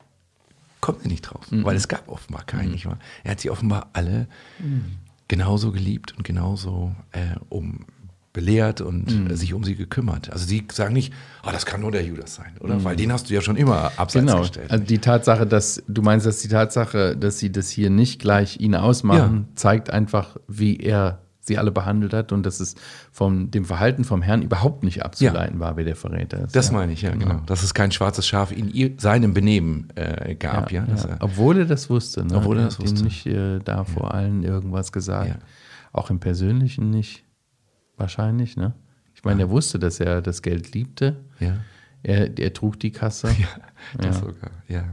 Kommt 0.85 1.01
er 1.01 1.07
nicht 1.07 1.21
drauf, 1.23 1.51
mhm. 1.51 1.65
weil 1.65 1.75
es 1.75 1.87
gab 1.87 2.07
offenbar 2.07 2.43
keinen, 2.45 2.67
mhm. 2.67 2.73
nicht 2.73 2.85
wahr? 2.85 2.99
Er 3.23 3.31
hat 3.31 3.39
sie 3.39 3.49
offenbar 3.49 3.89
alle 3.93 4.27
mhm. 4.59 4.97
genauso 5.27 5.71
geliebt 5.71 6.13
und 6.15 6.23
genauso 6.23 6.95
äh, 7.11 7.39
um 7.49 7.87
belehrt 8.33 8.81
und 8.81 9.09
mhm. 9.09 9.35
sich 9.35 9.55
um 9.55 9.63
sie 9.63 9.75
gekümmert. 9.75 10.31
Also 10.31 10.45
sie 10.45 10.67
sagen 10.71 10.93
nicht, 10.93 11.11
oh, 11.43 11.49
das 11.51 11.65
kann 11.65 11.81
nur 11.81 11.91
der 11.91 12.03
Judas 12.03 12.35
sein, 12.35 12.53
oder? 12.59 12.75
Mhm. 12.75 12.83
Weil 12.83 12.95
den 12.97 13.11
hast 13.11 13.31
du 13.31 13.33
ja 13.33 13.41
schon 13.41 13.55
immer 13.55 13.93
abseits 13.97 14.25
genau. 14.25 14.41
gestellt. 14.41 14.69
Also 14.69 14.83
die 14.83 14.99
Tatsache, 14.99 15.47
dass 15.47 15.81
du 15.87 16.03
meinst, 16.03 16.27
dass 16.27 16.39
die 16.39 16.49
Tatsache, 16.49 17.17
dass 17.17 17.39
sie 17.39 17.51
das 17.51 17.71
hier 17.71 17.89
nicht 17.89 18.21
gleich 18.21 18.59
ihn 18.59 18.75
ausmachen, 18.75 19.47
ja. 19.49 19.55
zeigt 19.55 19.89
einfach, 19.89 20.37
wie 20.47 20.77
er 20.77 21.24
sie 21.47 21.57
alle 21.57 21.71
behandelt 21.71 22.13
hat 22.13 22.31
und 22.31 22.45
dass 22.45 22.59
es 22.59 22.75
von 23.11 23.51
dem 23.51 23.65
Verhalten 23.65 24.03
vom 24.03 24.21
Herrn 24.21 24.41
überhaupt 24.41 24.83
nicht 24.83 25.03
abzuleiten 25.03 25.59
ja. 25.59 25.59
war, 25.59 25.77
wer 25.77 25.85
der 25.85 25.95
Verräter 25.95 26.43
ist. 26.43 26.55
Das 26.55 26.67
ja. 26.67 26.73
meine 26.73 26.93
ich, 26.93 27.03
ja, 27.03 27.11
genau. 27.11 27.25
genau. 27.25 27.41
Dass 27.45 27.63
es 27.63 27.73
kein 27.73 27.91
schwarzes 27.91 28.27
Schaf 28.27 28.51
in 28.51 28.69
ihr, 28.69 28.93
seinem 28.97 29.33
Benehmen 29.33 29.87
äh, 29.95 30.35
gab, 30.35 30.71
ja. 30.71 30.85
Er, 30.85 31.17
Obwohl 31.19 31.59
er 31.59 31.65
das 31.65 31.89
wusste, 31.89 32.25
ne? 32.25 32.35
Obwohl 32.35 32.57
er 32.57 32.65
das 32.65 32.79
wusste. 32.79 33.03
nicht 33.03 33.25
äh, 33.27 33.59
da 33.59 33.83
vor 33.83 34.13
allen 34.13 34.43
irgendwas 34.43 34.91
gesagt. 34.91 35.39
Auch 35.91 36.09
im 36.09 36.19
Persönlichen 36.19 36.89
nicht. 36.89 37.23
Wahrscheinlich, 37.97 38.57
ne? 38.57 38.73
Ich 39.13 39.23
meine, 39.23 39.43
er 39.43 39.49
wusste, 39.49 39.79
dass 39.79 39.99
er 39.99 40.21
das 40.21 40.41
Geld 40.41 40.73
liebte. 40.73 41.23
Ja. 41.39 41.57
Er, 42.03 42.37
er 42.37 42.53
trug 42.53 42.79
die 42.79 42.91
Kasse. 42.91 43.29
Ja, 43.93 44.09
das 44.09 44.17
sogar, 44.17 44.49
ja. 44.67 44.83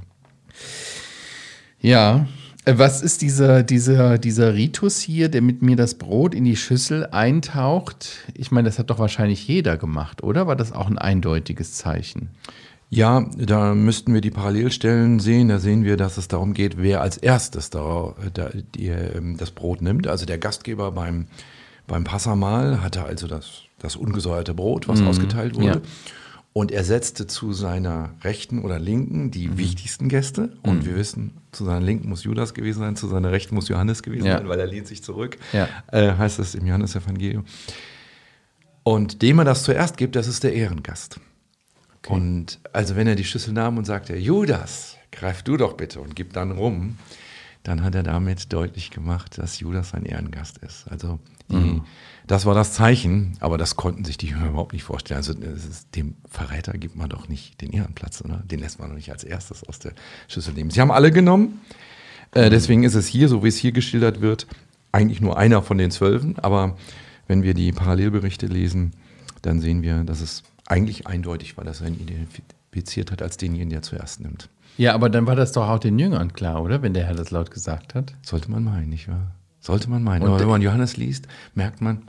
Ja, 1.80 2.26
was 2.64 3.02
ist 3.02 3.22
dieser, 3.22 3.62
dieser, 3.62 4.18
dieser 4.18 4.54
Ritus 4.54 5.00
hier, 5.00 5.28
der 5.28 5.42
mit 5.42 5.62
mir 5.62 5.76
das 5.76 5.94
Brot 5.94 6.34
in 6.34 6.44
die 6.44 6.56
Schüssel 6.56 7.06
eintaucht? 7.06 8.18
Ich 8.34 8.50
meine, 8.50 8.68
das 8.68 8.78
hat 8.78 8.90
doch 8.90 8.98
wahrscheinlich 8.98 9.46
jeder 9.48 9.76
gemacht, 9.76 10.22
oder? 10.22 10.46
War 10.46 10.56
das 10.56 10.72
auch 10.72 10.86
ein 10.86 10.98
eindeutiges 10.98 11.74
Zeichen? 11.74 12.30
Ja, 12.88 13.26
da 13.36 13.74
müssten 13.74 14.12
wir 14.12 14.20
die 14.20 14.30
Parallelstellen 14.30 15.18
sehen. 15.18 15.48
Da 15.48 15.58
sehen 15.58 15.82
wir, 15.82 15.96
dass 15.96 16.18
es 16.18 16.28
darum 16.28 16.52
geht, 16.52 16.76
wer 16.76 17.00
als 17.00 17.16
erstes 17.16 17.70
da, 17.70 18.14
da 18.34 18.50
die, 18.74 18.88
ähm, 18.88 19.36
das 19.38 19.50
Brot 19.50 19.80
nimmt. 19.80 20.06
Also 20.06 20.26
der 20.26 20.38
Gastgeber 20.38 20.92
beim 20.92 21.26
beim 21.86 22.04
Passamal 22.04 22.82
hatte 22.82 23.04
also 23.04 23.26
das, 23.26 23.62
das 23.78 23.96
ungesäuerte 23.96 24.54
Brot, 24.54 24.88
was 24.88 25.00
mhm. 25.00 25.08
ausgeteilt 25.08 25.56
wurde. 25.56 25.66
Ja. 25.66 25.80
Und 26.54 26.70
er 26.70 26.84
setzte 26.84 27.26
zu 27.26 27.52
seiner 27.54 28.14
rechten 28.22 28.62
oder 28.62 28.78
linken 28.78 29.30
die 29.30 29.48
mhm. 29.48 29.58
wichtigsten 29.58 30.08
Gäste. 30.08 30.56
Und 30.62 30.80
mhm. 30.80 30.86
wir 30.86 30.96
wissen, 30.96 31.38
zu 31.50 31.64
seiner 31.64 31.80
linken 31.80 32.08
muss 32.08 32.24
Judas 32.24 32.52
gewesen 32.52 32.80
sein, 32.80 32.96
zu 32.96 33.08
seiner 33.08 33.32
rechten 33.32 33.54
muss 33.54 33.68
Johannes 33.68 34.02
gewesen 34.02 34.26
ja. 34.26 34.38
sein, 34.38 34.48
weil 34.48 34.60
er 34.60 34.66
lehnt 34.66 34.86
sich 34.86 35.02
zurück, 35.02 35.38
ja. 35.52 35.68
äh, 35.90 36.12
heißt 36.14 36.38
es 36.38 36.54
im 36.54 36.66
Johannesevangelium. 36.66 37.44
Und 38.82 39.22
dem 39.22 39.38
er 39.38 39.44
das 39.44 39.62
zuerst 39.62 39.96
gibt, 39.96 40.16
das 40.16 40.26
ist 40.26 40.42
der 40.42 40.52
Ehrengast. 40.54 41.20
Okay. 41.98 42.12
Und 42.12 42.60
also 42.72 42.96
wenn 42.96 43.06
er 43.06 43.14
die 43.14 43.24
Schüssel 43.24 43.54
nahm 43.54 43.78
und 43.78 43.84
sagte, 43.84 44.16
Judas, 44.16 44.96
greif 45.12 45.42
du 45.42 45.56
doch 45.56 45.74
bitte 45.74 46.00
und 46.00 46.16
gib 46.16 46.32
dann 46.32 46.50
rum, 46.50 46.98
dann 47.62 47.84
hat 47.84 47.94
er 47.94 48.02
damit 48.02 48.52
deutlich 48.52 48.90
gemacht, 48.90 49.38
dass 49.38 49.60
Judas 49.60 49.94
ein 49.94 50.04
Ehrengast 50.04 50.58
ist. 50.58 50.88
Also 50.90 51.20
die, 51.52 51.56
mhm. 51.56 51.82
das 52.26 52.46
war 52.46 52.54
das 52.54 52.72
Zeichen, 52.72 53.36
aber 53.40 53.58
das 53.58 53.76
konnten 53.76 54.04
sich 54.04 54.16
die 54.16 54.26
Jünger 54.26 54.48
überhaupt 54.48 54.72
nicht 54.72 54.82
vorstellen. 54.82 55.18
Also 55.18 55.32
ist, 55.34 55.94
dem 55.94 56.16
Verräter 56.28 56.72
gibt 56.72 56.96
man 56.96 57.08
doch 57.08 57.28
nicht 57.28 57.60
den 57.60 57.72
Ehrenplatz, 57.72 58.22
oder? 58.22 58.42
Den 58.44 58.60
lässt 58.60 58.78
man 58.78 58.88
doch 58.88 58.96
nicht 58.96 59.12
als 59.12 59.24
erstes 59.24 59.64
aus 59.64 59.78
der 59.78 59.92
Schüssel 60.28 60.54
nehmen. 60.54 60.70
Sie 60.70 60.80
haben 60.80 60.90
alle 60.90 61.10
genommen. 61.10 61.60
Äh, 62.34 62.46
mhm. 62.46 62.50
deswegen 62.50 62.82
ist 62.84 62.94
es 62.94 63.06
hier, 63.06 63.28
so 63.28 63.44
wie 63.44 63.48
es 63.48 63.56
hier 63.56 63.72
geschildert 63.72 64.20
wird, 64.20 64.46
eigentlich 64.90 65.20
nur 65.20 65.38
einer 65.38 65.62
von 65.62 65.78
den 65.78 65.90
Zwölfen. 65.90 66.38
Aber 66.38 66.76
wenn 67.28 67.42
wir 67.42 67.54
die 67.54 67.72
Parallelberichte 67.72 68.46
lesen, 68.46 68.92
dann 69.42 69.60
sehen 69.60 69.82
wir, 69.82 70.04
dass 70.04 70.20
es 70.20 70.42
eigentlich 70.66 71.06
eindeutig 71.06 71.56
war, 71.56 71.64
dass 71.64 71.80
er 71.80 71.88
ihn 71.88 72.00
identifiziert 72.00 73.10
hat 73.10 73.22
als 73.22 73.36
denjenigen, 73.36 73.70
der 73.70 73.82
zuerst 73.82 74.20
nimmt. 74.20 74.48
Ja, 74.78 74.94
aber 74.94 75.10
dann 75.10 75.26
war 75.26 75.36
das 75.36 75.52
doch 75.52 75.68
auch 75.68 75.78
den 75.78 75.98
Jüngern 75.98 76.32
klar, 76.32 76.62
oder? 76.62 76.82
Wenn 76.82 76.94
der 76.94 77.06
Herr 77.06 77.14
das 77.14 77.30
laut 77.30 77.50
gesagt 77.50 77.94
hat. 77.94 78.14
Sollte 78.22 78.50
man 78.50 78.64
meinen, 78.64 78.88
nicht 78.88 79.08
wahr? 79.08 79.32
Sollte 79.62 79.88
man 79.88 80.02
meinen. 80.02 80.22
Und 80.22 80.28
aber 80.28 80.40
wenn 80.40 80.48
man 80.48 80.60
Johannes 80.60 80.96
liest, 80.96 81.28
merkt 81.54 81.80
man, 81.80 82.02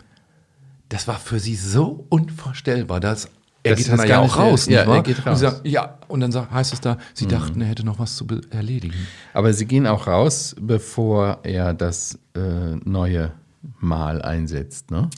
das 0.90 1.08
war 1.08 1.20
für 1.20 1.40
sie 1.40 1.56
so 1.56 2.06
unvorstellbar, 2.10 3.00
dass 3.00 3.30
er 3.62 3.76
das 3.76 3.86
geht 3.86 3.98
dann 3.98 4.08
ja 4.08 4.20
auch 4.20 4.38
raus, 4.38 4.66
ja, 4.66 4.82
er 4.82 5.04
geht 5.04 5.20
raus. 5.20 5.34
Und 5.34 5.38
sagt, 5.38 5.68
ja, 5.68 5.98
und 6.10 6.20
dann 6.20 6.34
heißt 6.52 6.74
es 6.74 6.82
da, 6.82 6.98
sie 7.14 7.26
mhm. 7.26 7.30
dachten, 7.30 7.62
er 7.62 7.68
hätte 7.68 7.86
noch 7.86 8.00
was 8.00 8.18
zu 8.18 8.26
erledigen. 8.50 9.08
Aber 9.34 9.54
sie 9.54 9.66
gehen 9.66 9.88
auch 9.88 10.08
raus, 10.08 10.56
bevor 10.60 11.40
er 11.44 11.74
das 11.74 12.20
äh, 12.36 12.76
neue 12.84 13.32
Mal 13.80 14.22
einsetzt, 14.22 14.92
ne? 14.92 15.10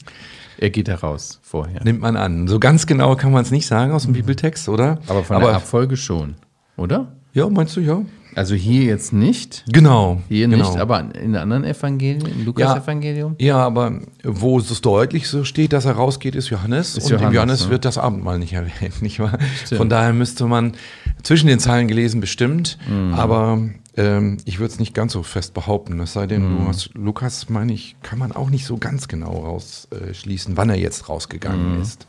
Er 0.58 0.70
geht 0.70 0.88
heraus 0.88 1.40
vorher. 1.42 1.82
Nimmt 1.82 2.00
man 2.00 2.16
an. 2.16 2.46
So 2.46 2.60
ganz 2.60 2.86
genau 2.86 3.16
kann 3.16 3.32
man 3.32 3.42
es 3.42 3.50
nicht 3.50 3.66
sagen 3.66 3.92
aus 3.92 4.04
dem 4.04 4.12
mhm. 4.12 4.18
Bibeltext, 4.18 4.68
oder? 4.68 5.00
Aber 5.08 5.24
von 5.24 5.36
Aber 5.36 5.46
der 5.46 5.56
Abfolge 5.56 5.96
schon, 5.96 6.36
oder? 6.76 7.12
Ja, 7.32 7.48
meinst 7.48 7.76
du, 7.76 7.80
ja? 7.80 8.02
Also 8.36 8.54
hier 8.54 8.82
jetzt 8.82 9.14
nicht. 9.14 9.64
Genau. 9.72 10.20
Hier 10.28 10.46
genau. 10.46 10.68
nicht, 10.68 10.78
aber 10.78 11.14
in 11.14 11.34
anderen 11.36 11.64
Evangelien, 11.64 12.26
im 12.26 12.44
Lukas-Evangelium? 12.44 13.34
Ja, 13.38 13.46
ja, 13.46 13.56
aber 13.56 14.00
wo 14.22 14.58
es 14.58 14.78
deutlich 14.82 15.26
so 15.26 15.44
steht, 15.44 15.72
dass 15.72 15.86
er 15.86 15.92
rausgeht, 15.92 16.34
ist 16.34 16.50
Johannes. 16.50 16.98
Ist 16.98 17.04
und 17.04 17.12
Johannes, 17.12 17.28
im 17.28 17.34
Johannes 17.34 17.64
ne? 17.64 17.70
wird 17.70 17.86
das 17.86 17.96
Abendmahl 17.96 18.38
nicht 18.38 18.52
erwähnt, 18.52 19.00
nicht 19.00 19.20
wahr? 19.20 19.38
Stimmt. 19.64 19.78
Von 19.78 19.88
daher 19.88 20.12
müsste 20.12 20.44
man 20.44 20.74
zwischen 21.22 21.46
den 21.46 21.58
Zeilen 21.60 21.88
gelesen 21.88 22.20
bestimmt, 22.20 22.76
mhm. 22.86 23.14
aber 23.14 23.70
ähm, 23.96 24.36
ich 24.44 24.58
würde 24.58 24.70
es 24.70 24.78
nicht 24.78 24.92
ganz 24.92 25.14
so 25.14 25.22
fest 25.22 25.54
behaupten. 25.54 25.98
Es 26.00 26.12
sei 26.12 26.26
denn, 26.26 26.46
mhm. 26.46 26.58
du 26.58 26.68
hast, 26.68 26.90
Lukas, 26.92 27.48
meine 27.48 27.72
ich, 27.72 27.96
kann 28.02 28.18
man 28.18 28.32
auch 28.32 28.50
nicht 28.50 28.66
so 28.66 28.76
ganz 28.76 29.08
genau 29.08 29.32
rausschließen, 29.32 30.58
wann 30.58 30.68
er 30.68 30.76
jetzt 30.76 31.08
rausgegangen 31.08 31.76
mhm. 31.76 31.80
ist. 31.80 32.06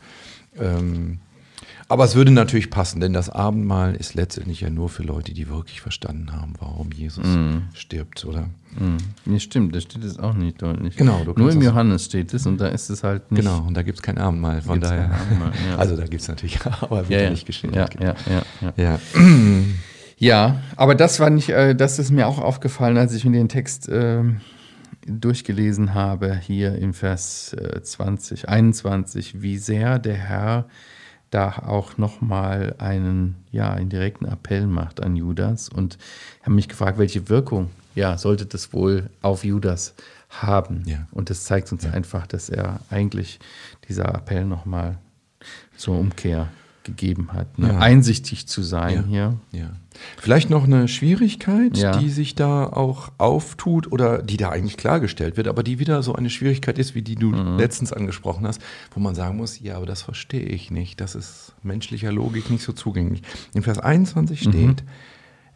Ähm, 0.60 1.20
Aber 1.90 2.04
es 2.04 2.14
würde 2.14 2.30
natürlich 2.30 2.68
passen, 2.68 3.00
denn 3.00 3.14
das 3.14 3.30
Abendmahl 3.30 3.94
ist 3.94 4.14
letztendlich 4.14 4.60
ja 4.60 4.68
nur 4.68 4.90
für 4.90 5.02
Leute, 5.02 5.32
die 5.32 5.48
wirklich 5.48 5.80
verstanden 5.80 6.32
haben, 6.34 6.52
warum 6.58 6.90
Jesus 6.92 7.26
mm. 7.26 7.70
stirbt, 7.72 8.26
oder? 8.26 8.50
Mm. 8.78 8.98
Nee, 9.24 9.40
stimmt, 9.40 9.74
da 9.74 9.80
steht 9.80 10.04
es 10.04 10.18
auch 10.18 10.34
nicht 10.34 10.60
deutlich. 10.60 10.96
Genau. 10.96 11.24
nur 11.24 11.50
im 11.50 11.62
Johannes 11.62 12.04
steht 12.04 12.34
es 12.34 12.46
und 12.46 12.60
da 12.60 12.68
ist 12.68 12.90
es 12.90 13.04
halt 13.04 13.32
nicht. 13.32 13.40
Genau, 13.40 13.64
und 13.66 13.72
da 13.74 13.82
gibt 13.82 13.98
es 13.98 14.02
kein 14.02 14.18
Abendmahl, 14.18 14.60
von 14.60 14.82
daher. 14.82 15.10
Abendmahl, 15.12 15.52
ja. 15.66 15.76
Also 15.76 15.96
da 15.96 16.04
gibt 16.04 16.20
es 16.20 16.28
natürlich, 16.28 16.58
aber 16.82 17.08
wird 17.08 17.10
ja, 17.10 17.22
ja 17.22 17.30
nicht 17.30 17.46
geschildert. 17.46 17.94
Ja, 17.94 18.14
ja, 18.30 18.42
ja, 18.60 18.72
ja. 18.76 19.00
ja. 20.18 20.60
aber 20.76 20.94
das 20.94 21.20
war 21.20 21.30
nicht, 21.30 21.48
äh, 21.48 21.74
das 21.74 21.98
ist 21.98 22.10
mir 22.10 22.26
auch 22.26 22.38
aufgefallen, 22.38 22.98
als 22.98 23.14
ich 23.14 23.24
mir 23.24 23.32
den 23.32 23.48
Text 23.48 23.88
äh, 23.88 24.24
durchgelesen 25.06 25.94
habe, 25.94 26.36
hier 26.36 26.74
im 26.74 26.92
Vers 26.92 27.54
äh, 27.54 27.82
20, 27.82 28.46
21, 28.46 29.40
wie 29.40 29.56
sehr 29.56 29.98
der 29.98 30.16
Herr 30.16 30.66
da 31.30 31.62
auch 31.66 31.98
nochmal 31.98 32.74
einen, 32.78 33.36
ja, 33.50 33.72
einen 33.72 33.90
direkten 33.90 34.24
Appell 34.24 34.66
macht 34.66 35.02
an 35.02 35.16
Judas 35.16 35.68
und 35.68 35.98
habe 36.42 36.52
mich 36.52 36.68
gefragt, 36.68 36.98
welche 36.98 37.28
Wirkung, 37.28 37.70
ja, 37.94 38.16
sollte 38.16 38.46
das 38.46 38.72
wohl 38.72 39.10
auf 39.22 39.44
Judas 39.44 39.94
haben? 40.30 40.82
Ja. 40.86 41.06
Und 41.10 41.30
das 41.30 41.44
zeigt 41.44 41.70
uns 41.72 41.84
ja. 41.84 41.90
einfach, 41.90 42.26
dass 42.26 42.48
er 42.48 42.80
eigentlich 42.90 43.38
dieser 43.88 44.14
Appell 44.14 44.44
nochmal 44.44 44.98
zur 45.76 45.98
Umkehr 45.98 46.48
gegeben 46.88 47.28
hat, 47.32 47.58
ne? 47.58 47.68
ja. 47.68 47.78
einsichtig 47.78 48.46
zu 48.46 48.62
sein 48.62 49.04
hier. 49.04 49.38
Ja. 49.52 49.70
Vielleicht 50.16 50.48
noch 50.48 50.64
eine 50.64 50.88
Schwierigkeit, 50.88 51.76
ja. 51.76 51.96
die 51.98 52.08
sich 52.08 52.34
da 52.34 52.66
auch 52.66 53.10
auftut 53.18 53.90
oder 53.92 54.22
die 54.22 54.36
da 54.36 54.50
eigentlich 54.50 54.76
klargestellt 54.76 55.36
wird, 55.36 55.48
aber 55.48 55.62
die 55.62 55.78
wieder 55.78 56.02
so 56.02 56.14
eine 56.14 56.30
Schwierigkeit 56.30 56.78
ist, 56.78 56.94
wie 56.94 57.02
die 57.02 57.16
du 57.16 57.28
mhm. 57.28 57.58
letztens 57.58 57.92
angesprochen 57.92 58.46
hast, 58.46 58.60
wo 58.92 59.00
man 59.00 59.14
sagen 59.14 59.36
muss, 59.36 59.60
ja, 59.60 59.76
aber 59.76 59.86
das 59.86 60.02
verstehe 60.02 60.46
ich 60.46 60.70
nicht, 60.70 61.00
das 61.00 61.14
ist 61.14 61.54
menschlicher 61.62 62.12
Logik 62.12 62.50
nicht 62.50 62.62
so 62.62 62.72
zugänglich. 62.72 63.22
In 63.54 63.62
Vers 63.62 63.78
21 63.78 64.46
mhm. 64.46 64.76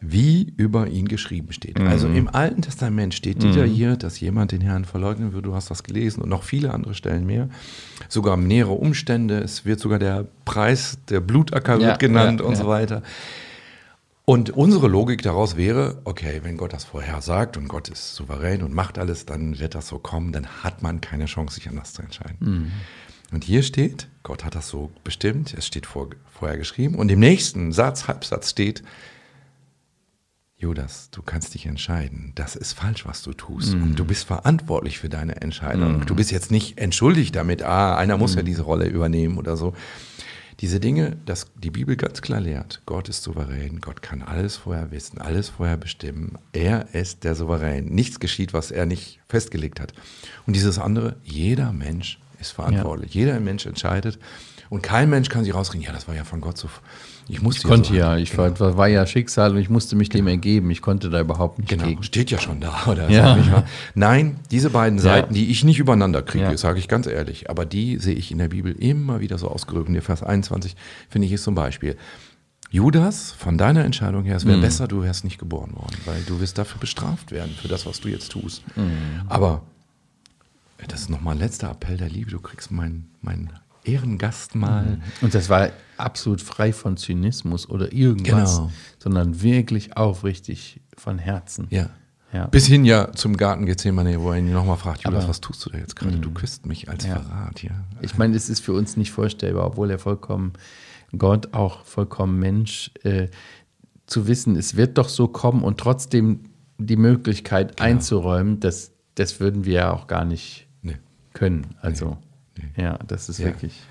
Wie 0.03 0.53
über 0.57 0.89
ihn 0.89 1.07
geschrieben 1.07 1.53
steht. 1.53 1.79
Mhm. 1.79 1.87
Also 1.87 2.09
im 2.09 2.29
Alten 2.29 2.61
Testament 2.61 3.15
steht 3.15 3.43
wieder 3.43 3.67
mhm. 3.67 3.71
hier, 3.71 3.97
dass 3.97 4.19
jemand 4.19 4.51
den 4.51 4.61
Herrn 4.61 4.85
verleugnen 4.85 5.33
würde. 5.33 5.49
Du 5.49 5.55
hast 5.55 5.71
das 5.71 5.85
gelesen 5.85 6.23
und 6.23 6.29
noch 6.29 6.43
viele 6.43 6.75
andere 6.75 6.95
Stellen 6.95 7.25
mehr. 7.25 7.49
Sogar 8.09 8.37
nähere 8.37 8.73
Umstände. 8.73 9.39
Es 9.39 9.65
wird 9.65 9.79
sogar 9.79 10.01
der 10.01 10.27
Preis, 10.45 10.99
der 11.09 11.21
Blutacker 11.21 11.79
ja, 11.79 11.87
wird 11.89 12.01
genannt 12.01 12.41
ja, 12.41 12.47
und 12.47 12.55
ja. 12.55 12.59
so 12.59 12.67
weiter. 12.67 13.03
Und 14.25 14.51
unsere 14.51 14.89
Logik 14.89 15.23
daraus 15.23 15.57
wäre, 15.57 16.01
okay, 16.05 16.41
wenn 16.43 16.57
Gott 16.57 16.73
das 16.73 16.85
vorher 16.85 17.21
sagt 17.21 17.57
und 17.57 17.69
Gott 17.69 17.89
ist 17.89 18.15
souverän 18.15 18.63
und 18.63 18.73
macht 18.73 18.99
alles, 18.99 19.25
dann 19.25 19.59
wird 19.59 19.75
das 19.75 19.89
so 19.89 19.99
kommen, 19.99 20.33
dann 20.33 20.47
hat 20.47 20.83
man 20.83 21.01
keine 21.01 21.27
Chance, 21.27 21.57
sich 21.57 21.69
anders 21.69 21.93
zu 21.93 22.03
entscheiden. 22.03 22.37
Mhm. 22.41 22.73
Und 23.33 23.45
hier 23.45 23.63
steht, 23.63 24.09
Gott 24.23 24.45
hat 24.45 24.55
das 24.55 24.69
so 24.69 24.91
bestimmt, 25.05 25.55
es 25.55 25.67
steht 25.67 25.87
vor, 25.87 26.11
vorher 26.31 26.59
geschrieben. 26.59 26.97
Und 26.97 27.11
im 27.11 27.19
nächsten 27.19 27.73
Satz, 27.73 28.07
Halbsatz 28.07 28.51
steht, 28.51 28.83
Judas, 30.63 31.09
du 31.11 31.23
kannst 31.23 31.55
dich 31.55 31.67
entscheiden. 31.67 32.31
Das 32.37 32.55
ist 32.55 32.73
falsch, 32.75 33.05
was 33.05 33.23
du 33.23 33.33
tust. 33.33 33.75
Mm. 33.75 33.83
Und 33.83 33.99
du 33.99 34.05
bist 34.05 34.25
verantwortlich 34.25 35.01
für 35.01 35.09
deine 35.09 35.43
Entscheidung. 35.43 35.99
Mm. 35.99 36.07
Du 36.07 36.15
bist 36.15 36.31
jetzt 36.31 36.53
nicht 36.53 36.79
entschuldigt 36.79 37.35
damit, 37.35 37.65
ah, 37.65 37.97
einer 37.97 38.17
muss 38.17 38.37
mm. 38.37 38.39
ja 38.39 38.43
diese 38.45 38.63
Rolle 38.63 38.87
übernehmen 38.87 39.39
oder 39.39 39.57
so. 39.57 39.75
Diese 40.61 40.79
Dinge, 40.79 41.17
dass 41.27 41.49
die 41.57 41.73
Bibel 41.73 41.97
ganz 41.97 42.23
klar 42.23 42.39
lehrt, 42.39 42.81
Gott 42.87 43.09
ist 43.09 43.25
souverän, 43.25 43.81
Gott 43.81 44.03
kann 44.03 44.23
alles 44.23 44.57
vorher 44.57 44.93
wissen, 44.93 45.21
alles 45.21 45.49
vorher 45.49 45.77
bestimmen. 45.77 46.39
Er 46.53 46.95
ist 46.95 47.25
der 47.25 47.35
Souverän. 47.35 47.87
Nichts 47.87 48.21
geschieht, 48.21 48.53
was 48.53 48.71
er 48.71 48.87
nicht 48.87 49.19
festgelegt 49.29 49.81
hat. 49.81 49.93
Und 50.47 50.55
dieses 50.55 50.79
andere, 50.79 51.17
jeder 51.25 51.73
Mensch 51.73 52.21
ist 52.39 52.53
verantwortlich. 52.53 53.13
Ja. 53.15 53.21
Jeder 53.23 53.41
Mensch 53.41 53.67
entscheidet. 53.67 54.21
Und 54.73 54.81
kein 54.83 55.11
Mensch 55.11 55.29
kann 55.29 55.45
sich 55.45 55.53
rausreden, 55.55 55.83
ja, 55.83 55.93
das 55.93 56.09
war 56.09 56.15
ja 56.15 56.25
von 56.25 56.41
Gott 56.41 56.57
so 56.57 56.67
ich, 57.29 57.43
musste 57.43 57.61
ich 57.61 57.69
konnte 57.69 57.91
so 57.91 57.95
ja, 57.95 58.17
ich 58.17 58.31
genau. 58.31 58.59
war, 58.59 58.79
war, 58.79 58.89
ja 58.89 59.05
Schicksal 59.05 59.51
und 59.51 59.59
ich 59.59 59.69
musste 59.69 59.97
mich 59.97 60.09
genau. 60.09 60.25
dem 60.25 60.29
ergeben. 60.29 60.71
Ich 60.71 60.81
konnte 60.81 61.11
da 61.11 61.21
überhaupt 61.21 61.59
nicht 61.59 61.69
genau. 61.69 61.85
gegen. 61.85 62.03
Steht 62.03 62.31
ja 62.31 62.41
schon 62.41 62.59
da, 62.59 62.87
oder? 62.87 63.11
Ja. 63.11 63.65
Nein, 63.95 64.37
diese 64.51 64.71
beiden 64.71 64.97
ja. 64.97 65.05
Seiten, 65.05 65.35
die 65.35 65.51
ich 65.51 65.63
nicht 65.63 65.79
übereinander 65.79 66.23
kriege, 66.23 66.45
ja. 66.45 66.57
sage 66.57 66.79
ich 66.79 66.89
ganz 66.89 67.07
ehrlich, 67.07 67.51
aber 67.51 67.67
die 67.67 67.99
sehe 67.99 68.15
ich 68.15 68.33
in 68.33 68.39
der 68.39 68.49
Bibel 68.49 68.73
immer 68.73 69.21
wieder 69.21 69.37
so 69.37 69.49
ausgedrückt. 69.49 69.89
In 69.89 69.95
der 69.95 70.03
Vers 70.03 70.23
21 70.23 70.75
finde 71.11 71.27
ich 71.27 71.33
ist 71.35 71.45
zum 71.45 71.55
Beispiel. 71.55 71.99
Judas, 72.71 73.33
von 73.33 73.59
deiner 73.59 73.85
Entscheidung 73.85 74.25
her, 74.25 74.37
es 74.37 74.47
wäre 74.47 74.57
mhm. 74.57 74.63
besser, 74.63 74.89
du 74.89 75.03
wärst 75.03 75.25
nicht 75.25 75.39
geboren 75.39 75.75
worden, 75.75 75.99
weil 76.07 76.23
du 76.23 76.41
wirst 76.41 76.57
dafür 76.57 76.81
bestraft 76.81 77.31
werden, 77.31 77.55
für 77.61 77.69
das, 77.69 77.85
was 77.85 78.01
du 78.01 78.09
jetzt 78.09 78.33
tust. 78.33 78.65
Mhm. 78.75 79.27
Aber 79.29 79.61
das 80.89 81.03
ist 81.03 81.11
nochmal 81.11 81.35
ein 81.35 81.41
letzter 81.41 81.71
Appell 81.71 81.99
der 81.99 82.09
Liebe, 82.09 82.31
du 82.31 82.41
kriegst 82.41 82.71
mein, 82.71 83.11
mein 83.21 83.51
Ehrengast 83.85 84.55
mal. 84.55 84.85
Mhm. 84.85 85.03
Und 85.21 85.35
das 85.35 85.49
war 85.49 85.71
absolut 85.97 86.41
frei 86.41 86.73
von 86.73 86.97
Zynismus 86.97 87.69
oder 87.69 87.93
irgendwas, 87.93 88.57
genau. 88.57 88.73
sondern 88.99 89.43
wirklich 89.43 89.97
aufrichtig 89.97 90.81
von 90.97 91.19
Herzen. 91.19 91.67
Ja. 91.71 91.91
ja. 92.33 92.47
Bis 92.47 92.67
hin 92.67 92.85
ja 92.85 93.13
zum 93.13 93.37
Garten 93.37 93.67
Gethsemane, 93.67 94.21
wo 94.21 94.31
er 94.31 94.39
ihn 94.39 94.53
nochmal 94.53 94.77
fragt, 94.77 95.05
Judas, 95.05 95.29
was 95.29 95.41
tust 95.41 95.65
du 95.65 95.71
da 95.71 95.79
jetzt 95.79 95.97
gerade? 95.97 96.19
Du 96.19 96.31
mhm. 96.31 96.35
küsst 96.35 96.67
mich 96.67 96.89
als 96.89 97.07
ja. 97.07 97.21
Verrat. 97.21 97.63
Ja. 97.63 97.73
Ich 98.01 98.19
meine, 98.19 98.37
es 98.37 98.49
ist 98.49 98.61
für 98.61 98.73
uns 98.73 98.97
nicht 98.97 99.13
vorstellbar, 99.13 99.67
obwohl 99.67 99.91
er 99.91 99.99
vollkommen 99.99 100.53
Gott, 101.17 101.53
auch 101.53 101.85
vollkommen 101.85 102.39
Mensch, 102.39 102.91
äh, 103.03 103.29
zu 104.07 104.27
wissen, 104.27 104.57
es 104.57 104.77
wird 104.77 104.99
doch 104.99 105.09
so 105.09 105.29
kommen 105.29 105.63
und 105.63 105.79
trotzdem 105.79 106.41
die 106.79 106.97
Möglichkeit 106.97 107.77
genau. 107.77 107.89
einzuräumen, 107.89 108.61
das, 108.61 108.93
das 109.15 109.41
würden 109.41 109.65
wir 109.65 109.73
ja 109.75 109.93
auch 109.93 110.07
gar 110.07 110.25
nicht 110.25 110.67
nee. 110.83 110.99
können. 111.33 111.75
Also. 111.81 112.11
Nee. 112.11 112.32
Ja, 112.77 112.99
das 113.07 113.29
ist 113.29 113.39
ja. 113.39 113.47
wirklich. 113.47 113.83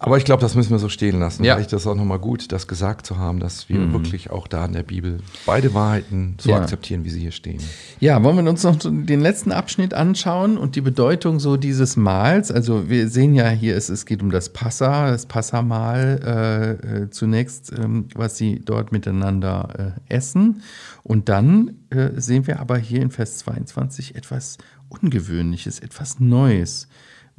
Aber 0.00 0.16
ich 0.16 0.24
glaube, 0.24 0.40
das 0.40 0.54
müssen 0.54 0.70
wir 0.70 0.78
so 0.78 0.88
stehen 0.88 1.18
lassen. 1.18 1.42
Ja. 1.42 1.56
Vielleicht 1.56 1.72
ist 1.72 1.80
es 1.80 1.86
auch 1.88 1.96
nochmal 1.96 2.20
gut, 2.20 2.52
das 2.52 2.68
gesagt 2.68 3.04
zu 3.04 3.18
haben, 3.18 3.40
dass 3.40 3.68
wir 3.68 3.80
mhm. 3.80 3.92
wirklich 3.92 4.30
auch 4.30 4.46
da 4.46 4.64
in 4.64 4.72
der 4.72 4.84
Bibel 4.84 5.18
beide 5.44 5.74
Wahrheiten 5.74 6.36
so 6.40 6.50
ja. 6.50 6.58
akzeptieren, 6.58 7.04
wie 7.04 7.10
sie 7.10 7.18
hier 7.18 7.32
stehen. 7.32 7.60
Ja, 7.98 8.22
wollen 8.22 8.36
wir 8.36 8.48
uns 8.48 8.62
noch 8.62 8.76
den 8.78 9.20
letzten 9.20 9.50
Abschnitt 9.50 9.94
anschauen 9.94 10.56
und 10.56 10.76
die 10.76 10.82
Bedeutung 10.82 11.40
so 11.40 11.56
dieses 11.56 11.96
Mahls. 11.96 12.52
Also 12.52 12.88
wir 12.88 13.08
sehen 13.08 13.34
ja 13.34 13.48
hier, 13.48 13.76
es, 13.76 13.88
es 13.88 14.06
geht 14.06 14.22
um 14.22 14.30
das 14.30 14.50
Passa, 14.50 15.10
das 15.10 15.26
Passamahl 15.26 16.20
äh, 16.24 17.02
äh, 17.02 17.10
zunächst, 17.10 17.72
ähm, 17.76 18.06
was 18.14 18.36
sie 18.36 18.60
dort 18.64 18.92
miteinander 18.92 19.96
äh, 20.08 20.14
essen. 20.14 20.62
Und 21.02 21.28
dann 21.28 21.74
äh, 21.90 22.10
sehen 22.20 22.46
wir 22.46 22.60
aber 22.60 22.78
hier 22.78 23.02
in 23.02 23.10
Vers 23.10 23.38
22 23.38 24.14
etwas 24.14 24.58
Ungewöhnliches, 24.90 25.80
etwas 25.80 26.20
Neues 26.20 26.86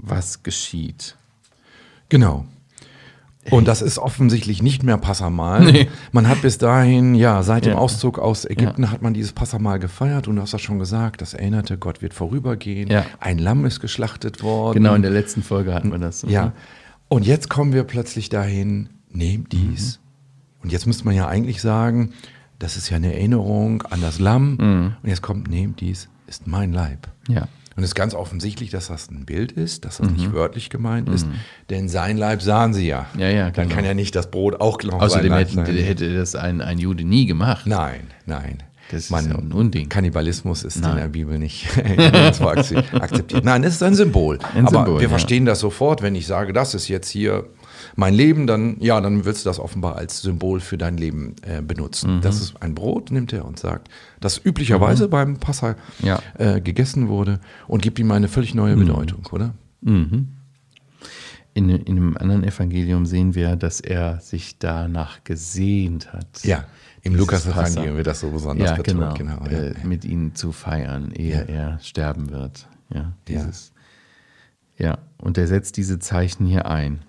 was 0.01 0.43
geschieht. 0.43 1.15
Genau. 2.09 2.45
Und 3.51 3.67
das 3.67 3.81
ist 3.81 3.97
offensichtlich 3.97 4.61
nicht 4.61 4.83
mehr 4.83 4.97
Passamal. 4.97 5.63
Nee. 5.71 5.87
Man 6.11 6.27
hat 6.27 6.41
bis 6.41 6.57
dahin, 6.57 7.15
ja, 7.15 7.41
seit 7.41 7.65
dem 7.65 7.73
ja. 7.73 7.77
Auszug 7.79 8.19
aus 8.19 8.45
Ägypten 8.45 8.83
ja. 8.83 8.91
hat 8.91 9.01
man 9.01 9.13
dieses 9.13 9.31
Passamal 9.31 9.79
gefeiert 9.79 10.27
und 10.27 10.35
du 10.35 10.41
hast 10.41 10.53
das 10.53 10.61
schon 10.61 10.77
gesagt, 10.77 11.21
das 11.21 11.33
erinnerte, 11.33 11.77
Gott 11.77 12.01
wird 12.01 12.13
vorübergehen. 12.13 12.89
Ja. 12.89 13.05
Ein 13.19 13.39
Lamm 13.39 13.65
ist 13.65 13.79
geschlachtet 13.79 14.43
worden. 14.43 14.75
Genau, 14.75 14.93
in 14.93 15.01
der 15.01 15.11
letzten 15.11 15.41
Folge 15.41 15.73
hatten 15.73 15.91
wir 15.91 15.99
das. 15.99 16.23
Ja. 16.27 16.47
Mhm. 16.47 16.51
Und 17.07 17.25
jetzt 17.25 17.49
kommen 17.49 17.73
wir 17.73 17.83
plötzlich 17.85 18.29
dahin, 18.29 18.89
nehmt 19.09 19.51
dies. 19.51 19.97
Mhm. 19.97 20.63
Und 20.63 20.71
jetzt 20.71 20.85
müsste 20.85 21.05
man 21.05 21.15
ja 21.15 21.27
eigentlich 21.27 21.61
sagen, 21.61 22.11
das 22.59 22.75
ist 22.75 22.89
ja 22.89 22.97
eine 22.97 23.13
Erinnerung 23.13 23.81
an 23.83 24.01
das 24.01 24.19
Lamm. 24.19 24.57
Mhm. 24.59 24.95
Und 25.01 25.09
jetzt 25.09 25.21
kommt, 25.21 25.49
nehmt 25.49 25.79
dies, 25.81 26.09
ist 26.27 26.45
mein 26.45 26.73
Leib. 26.73 27.07
Ja. 27.27 27.47
Und 27.79 27.83
es 27.83 27.91
ist 27.91 27.95
ganz 27.95 28.13
offensichtlich, 28.13 28.71
dass 28.71 28.89
das 28.89 29.09
ein 29.09 29.23
Bild 29.23 29.53
ist, 29.53 29.85
dass 29.85 29.99
das 29.99 30.09
mhm. 30.09 30.17
nicht 30.17 30.33
wörtlich 30.33 30.69
gemeint 30.69 31.07
mhm. 31.07 31.13
ist. 31.13 31.27
Denn 31.69 31.87
sein 31.87 32.17
Leib 32.17 32.41
sahen 32.41 32.73
sie 32.73 32.85
ja. 32.85 33.05
Ja, 33.17 33.29
ja, 33.29 33.51
Dann 33.51 33.69
genau. 33.69 33.75
kann 33.75 33.85
ja 33.85 33.93
nicht 33.93 34.13
das 34.17 34.29
Brot 34.29 34.59
auch 34.59 34.79
genau 34.79 34.99
Außerdem 34.99 35.31
hätte, 35.31 35.53
sein. 35.53 35.65
hätte 35.65 36.13
das 36.13 36.35
ein, 36.35 36.59
ein 36.59 36.77
Jude 36.77 37.05
nie 37.05 37.25
gemacht. 37.25 37.67
Nein, 37.67 38.01
nein. 38.25 38.63
Das 38.91 39.09
Man, 39.11 39.23
ist 39.23 39.31
ja 39.31 39.37
ein 39.37 39.53
Unding. 39.53 39.87
Kannibalismus 39.87 40.63
ist 40.63 40.81
Nein. 40.81 40.91
in 40.91 40.97
der 40.97 41.07
Bibel 41.07 41.39
nicht 41.39 41.69
akzeptiert. 41.77 43.45
Nein, 43.45 43.63
es 43.63 43.75
ist 43.75 43.83
ein 43.83 43.95
Symbol. 43.95 44.39
Ein 44.53 44.67
Aber 44.67 44.79
Symbol, 44.79 44.95
wir 44.95 45.03
ja. 45.03 45.09
verstehen 45.09 45.45
das 45.45 45.61
sofort, 45.61 46.01
wenn 46.01 46.15
ich 46.15 46.27
sage, 46.27 46.51
das 46.51 46.73
ist 46.73 46.89
jetzt 46.89 47.07
hier 47.07 47.45
mein 47.95 48.13
Leben, 48.13 48.47
dann, 48.47 48.77
ja, 48.79 48.99
dann 49.01 49.25
willst 49.25 49.45
du 49.45 49.49
das 49.49 49.59
offenbar 49.59 49.95
als 49.95 50.21
Symbol 50.21 50.59
für 50.59 50.77
dein 50.77 50.97
Leben 50.97 51.35
äh, 51.41 51.61
benutzen. 51.61 52.17
Mhm. 52.17 52.21
Das 52.21 52.41
ist 52.41 52.61
ein 52.61 52.75
Brot, 52.75 53.11
nimmt 53.11 53.33
er 53.33 53.45
und 53.45 53.59
sagt, 53.59 53.89
das 54.19 54.43
üblicherweise 54.43 55.05
mhm. 55.05 55.09
beim 55.09 55.37
Passa 55.37 55.75
ja. 56.01 56.19
äh, 56.37 56.61
gegessen 56.61 57.07
wurde 57.07 57.39
und 57.67 57.81
gibt 57.81 57.99
ihm 57.99 58.11
eine 58.11 58.27
völlig 58.27 58.55
neue 58.55 58.75
mhm. 58.75 58.81
Bedeutung, 58.81 59.25
oder? 59.31 59.53
Mhm. 59.81 60.29
In, 61.53 61.69
in 61.69 61.97
einem 61.97 62.17
anderen 62.17 62.43
Evangelium 62.43 63.05
sehen 63.05 63.35
wir, 63.35 63.55
dass 63.55 63.81
er 63.81 64.19
sich 64.21 64.59
danach 64.59 65.23
gesehnt 65.23 66.13
hat. 66.13 66.43
Ja. 66.43 66.65
Im 67.01 67.15
Lukas-Evangelium 67.15 67.97
wird 67.97 68.07
das 68.07 68.19
so 68.19 68.29
besonders 68.29 68.71
ja, 68.71 68.75
betont, 68.75 69.17
genau, 69.17 69.39
genau 69.39 69.45
ja. 69.45 69.69
äh, 69.69 69.73
mit 69.83 70.05
ihnen 70.05 70.35
zu 70.35 70.51
feiern, 70.51 71.11
ehe 71.11 71.33
ja. 71.33 71.41
er 71.41 71.79
sterben 71.79 72.29
wird. 72.29 72.67
Ja, 72.93 73.13
dieses. 73.27 73.71
Ja. 74.77 74.87
ja, 74.87 74.97
und 75.17 75.37
er 75.37 75.47
setzt 75.47 75.77
diese 75.77 75.99
Zeichen 75.99 76.45
hier 76.45 76.65
ein. 76.65 77.01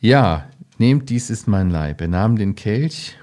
Ja, 0.00 0.48
nehmt 0.78 1.10
dies 1.10 1.30
ist 1.30 1.48
mein 1.48 1.70
Leib. 1.70 2.00
Er 2.00 2.08
nahm 2.08 2.36
den 2.36 2.54
Kelch, 2.54 3.16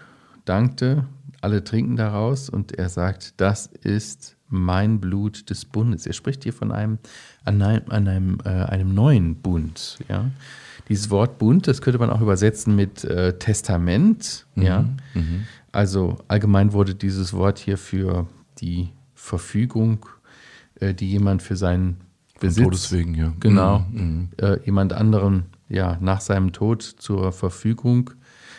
dankte, 0.44 1.06
alle 1.42 1.64
trinken 1.64 1.96
daraus 1.96 2.50
und 2.50 2.74
er 2.74 2.90
sagt, 2.90 3.34
das 3.38 3.68
ist 3.68 4.36
mein 4.50 5.00
Blut 5.00 5.50
des 5.50 5.66
Bundes. 5.66 6.06
Er 6.06 6.14
spricht 6.14 6.44
hier 6.44 6.54
von 6.54 6.72
einem, 6.72 6.98
an 7.44 7.62
einem, 7.62 7.84
an 7.90 8.08
einem, 8.08 8.38
äh, 8.44 8.50
einem 8.50 8.94
neuen 8.94 9.36
Bund. 9.36 10.00
Ja? 10.10 10.30
Dieses 10.90 11.10
Wort 11.10 11.38
Bund, 11.38 11.68
das 11.68 11.82
könnte 11.82 12.00
man 12.00 12.10
auch 12.10 12.22
übersetzen 12.22 12.76
mit 12.76 13.04
äh, 13.04 13.38
Testament. 13.38 14.46
Mhm. 14.56 14.64
Ja. 14.64 14.82
Mhm. 15.14 15.46
Also 15.72 16.18
allgemein 16.28 16.74
wurde 16.74 16.96
dieses 16.96 17.34
Wort 17.34 17.60
hier 17.60 17.78
für 17.78 18.28
die 18.60 18.90
Verfügung, 19.14 20.06
äh, 20.80 20.94
die 20.94 21.10
jemand 21.10 21.42
für 21.42 21.56
seinen 21.56 21.98
Besitz, 22.40 22.64
Todeswegen, 22.64 23.16
ja. 23.16 23.34
genau, 23.40 23.86
mhm. 23.92 24.02
mhm. 24.02 24.30
äh, 24.38 24.60
jemand 24.66 24.94
anderen 24.94 25.46
ja 25.70 25.98
nach 26.02 26.22
seinem 26.22 26.52
Tod 26.54 26.82
zur 26.82 27.32
Verfügung 27.32 28.12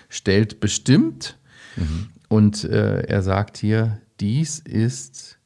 stellt, 0.08 0.60
bestimmt. 0.60 1.38
Mhm. 1.76 2.08
Und 2.28 2.64
äh, 2.64 3.02
er 3.02 3.22
sagt 3.22 3.56
hier, 3.56 4.00
dies 4.20 4.58
ist 4.58 5.38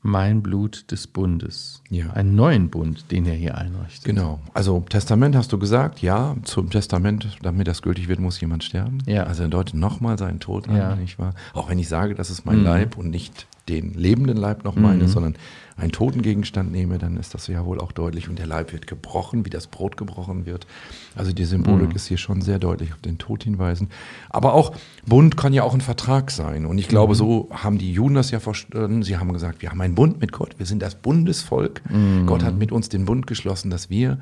mein 0.00 0.42
Blut 0.42 0.90
des 0.90 1.06
Bundes. 1.06 1.82
Ja. 1.90 2.10
Einen 2.10 2.34
neuen 2.34 2.70
Bund, 2.70 3.10
den 3.10 3.26
er 3.26 3.34
hier 3.34 3.58
einrichtet. 3.58 4.04
Genau. 4.04 4.40
Also 4.54 4.84
Testament 4.88 5.34
hast 5.34 5.52
du 5.52 5.58
gesagt, 5.58 6.00
ja, 6.00 6.36
zum 6.44 6.70
Testament, 6.70 7.38
damit 7.42 7.66
das 7.66 7.82
gültig 7.82 8.08
wird, 8.08 8.20
muss 8.20 8.40
jemand 8.40 8.64
sterben. 8.64 8.98
Ja. 9.06 9.24
Also 9.24 9.42
er 9.42 9.48
deutet 9.48 9.74
nochmal 9.74 10.16
seinen 10.16 10.40
Tod 10.40 10.68
an, 10.68 10.76
ja. 10.76 10.96
nicht 10.96 11.18
wahr? 11.18 11.34
Auch 11.52 11.68
wenn 11.68 11.78
ich 11.78 11.88
sage, 11.88 12.14
das 12.14 12.30
ist 12.30 12.46
mein 12.46 12.58
mhm. 12.58 12.64
Leib 12.64 12.96
und 12.96 13.10
nicht 13.10 13.46
den 13.68 13.92
lebenden 13.92 14.36
Leib 14.36 14.64
noch 14.64 14.76
meine, 14.76 15.04
mhm. 15.04 15.08
sondern 15.08 15.36
einen 15.78 15.92
toten 15.92 16.22
Gegenstand 16.22 16.72
nehme, 16.72 16.98
dann 16.98 17.16
ist 17.16 17.34
das 17.34 17.46
ja 17.46 17.64
wohl 17.64 17.80
auch 17.80 17.92
deutlich. 17.92 18.28
Und 18.28 18.38
der 18.38 18.46
Leib 18.46 18.72
wird 18.72 18.86
gebrochen, 18.86 19.46
wie 19.46 19.50
das 19.50 19.68
Brot 19.68 19.96
gebrochen 19.96 20.44
wird. 20.44 20.66
Also 21.14 21.32
die 21.32 21.44
Symbolik 21.44 21.90
mhm. 21.90 21.96
ist 21.96 22.06
hier 22.06 22.18
schon 22.18 22.40
sehr 22.42 22.58
deutlich 22.58 22.92
auf 22.92 23.00
den 23.00 23.18
Tod 23.18 23.44
hinweisen. 23.44 23.88
Aber 24.28 24.54
auch 24.54 24.74
Bund 25.06 25.36
kann 25.36 25.52
ja 25.52 25.62
auch 25.62 25.74
ein 25.74 25.80
Vertrag 25.80 26.30
sein. 26.30 26.66
Und 26.66 26.78
ich 26.78 26.88
glaube, 26.88 27.14
mhm. 27.14 27.18
so 27.18 27.48
haben 27.52 27.78
die 27.78 27.92
Juden 27.92 28.16
das 28.16 28.30
ja 28.32 28.40
verstanden. 28.40 29.02
Sie 29.02 29.16
haben 29.16 29.32
gesagt, 29.32 29.62
wir 29.62 29.70
haben 29.70 29.80
einen 29.80 29.94
Bund 29.94 30.20
mit 30.20 30.32
Gott, 30.32 30.58
wir 30.58 30.66
sind 30.66 30.82
das 30.82 30.96
Bundesvolk. 30.96 31.80
Mhm. 31.88 32.26
Gott 32.26 32.42
hat 32.42 32.56
mit 32.56 32.72
uns 32.72 32.88
den 32.88 33.04
Bund 33.04 33.26
geschlossen, 33.26 33.70
dass 33.70 33.88
wir 33.88 34.18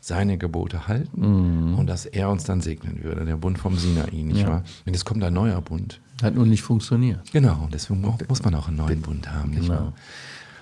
seine 0.00 0.38
Gebote 0.38 0.86
halten 0.88 1.70
mhm. 1.70 1.78
und 1.78 1.86
dass 1.88 2.06
er 2.06 2.30
uns 2.30 2.44
dann 2.44 2.60
segnen 2.60 3.02
würde, 3.02 3.24
der 3.24 3.36
Bund 3.36 3.58
vom 3.58 3.76
Sinai, 3.76 4.22
nicht 4.22 4.42
ja. 4.42 4.48
wahr? 4.48 4.64
Und 4.84 4.92
jetzt 4.92 5.04
kommt 5.04 5.22
ein 5.24 5.34
neuer 5.34 5.60
Bund. 5.60 6.00
Hat 6.22 6.34
nun 6.34 6.48
nicht 6.48 6.62
funktioniert. 6.62 7.20
Genau, 7.32 7.68
deswegen 7.72 8.00
muss 8.28 8.42
man 8.42 8.54
auch 8.54 8.68
einen 8.68 8.76
neuen 8.76 9.02
Bund 9.02 9.30
haben, 9.30 9.50
nicht 9.50 9.68
genau. 9.68 9.74
wahr? 9.74 9.92